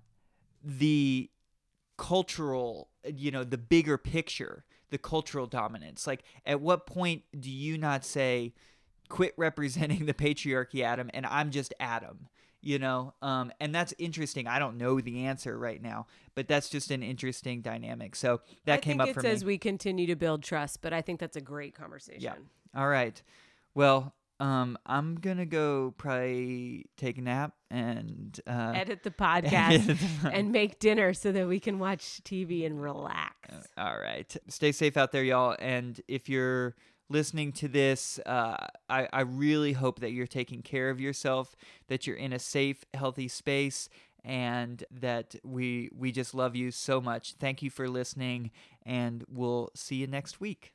the 0.62 1.30
cultural 1.96 2.89
you 3.04 3.30
know 3.30 3.44
the 3.44 3.58
bigger 3.58 3.98
picture 3.98 4.64
the 4.90 4.98
cultural 4.98 5.46
dominance? 5.46 6.06
Like 6.06 6.22
at 6.44 6.60
what 6.60 6.86
point 6.86 7.22
do 7.38 7.50
you 7.50 7.78
not 7.78 8.04
say 8.04 8.54
quit 9.08 9.34
representing 9.36 10.06
the 10.06 10.14
patriarchy 10.14 10.82
adam 10.82 11.10
and 11.12 11.26
i'm 11.26 11.50
just 11.50 11.74
adam 11.78 12.28
you 12.62 12.78
know? 12.78 13.14
Um, 13.22 13.50
and 13.58 13.74
that's 13.74 13.94
interesting. 13.98 14.46
I 14.46 14.58
don't 14.58 14.76
know 14.76 15.00
the 15.00 15.24
answer 15.24 15.58
right 15.58 15.80
now 15.80 16.06
but 16.34 16.46
that's 16.46 16.68
just 16.68 16.90
an 16.90 17.02
interesting 17.02 17.60
dynamic. 17.62 18.14
So 18.14 18.40
that 18.66 18.74
I 18.74 18.76
came 18.78 18.98
think 18.98 19.02
up 19.02 19.08
it 19.08 19.14
for 19.14 19.20
says 19.22 19.42
me. 19.42 19.48
we 19.48 19.58
continue 19.58 20.06
to 20.06 20.16
build 20.16 20.42
trust 20.42 20.80
but 20.80 20.92
i 20.92 21.02
think 21.02 21.20
that's 21.20 21.36
a 21.36 21.40
great 21.40 21.74
conversation. 21.74 22.22
Yeah. 22.22 22.34
All 22.74 22.88
right. 22.88 23.20
Well 23.74 24.14
um, 24.40 24.76
i'm 24.86 25.14
gonna 25.16 25.46
go 25.46 25.94
probably 25.96 26.86
take 26.96 27.18
a 27.18 27.20
nap 27.20 27.52
and 27.70 28.40
uh, 28.46 28.72
edit 28.74 29.02
the 29.04 29.10
podcast 29.26 29.98
and 30.32 30.50
make 30.50 30.78
dinner 30.80 31.14
so 31.14 31.30
that 31.30 31.46
we 31.46 31.60
can 31.60 31.78
watch 31.78 32.20
tv 32.24 32.66
and 32.66 32.82
relax 32.82 33.34
All 33.76 33.98
right. 33.98 34.36
Stay 34.48 34.72
safe 34.72 34.96
out 34.96 35.12
there, 35.12 35.24
y'all. 35.24 35.56
And 35.58 36.00
if 36.08 36.28
you're 36.28 36.76
listening 37.08 37.52
to 37.52 37.68
this, 37.68 38.20
uh, 38.26 38.56
I, 38.88 39.08
I 39.12 39.20
really 39.22 39.72
hope 39.72 40.00
that 40.00 40.12
you're 40.12 40.26
taking 40.26 40.62
care 40.62 40.90
of 40.90 41.00
yourself, 41.00 41.56
that 41.88 42.06
you're 42.06 42.16
in 42.16 42.32
a 42.32 42.38
safe, 42.38 42.84
healthy 42.94 43.28
space, 43.28 43.88
and 44.24 44.84
that 44.90 45.34
we 45.44 45.90
we 45.96 46.12
just 46.12 46.34
love 46.34 46.54
you 46.54 46.70
so 46.70 47.00
much. 47.00 47.34
Thank 47.40 47.62
you 47.62 47.70
for 47.70 47.88
listening, 47.88 48.50
and 48.84 49.24
we'll 49.28 49.70
see 49.74 49.96
you 49.96 50.06
next 50.06 50.40
week. 50.40 50.74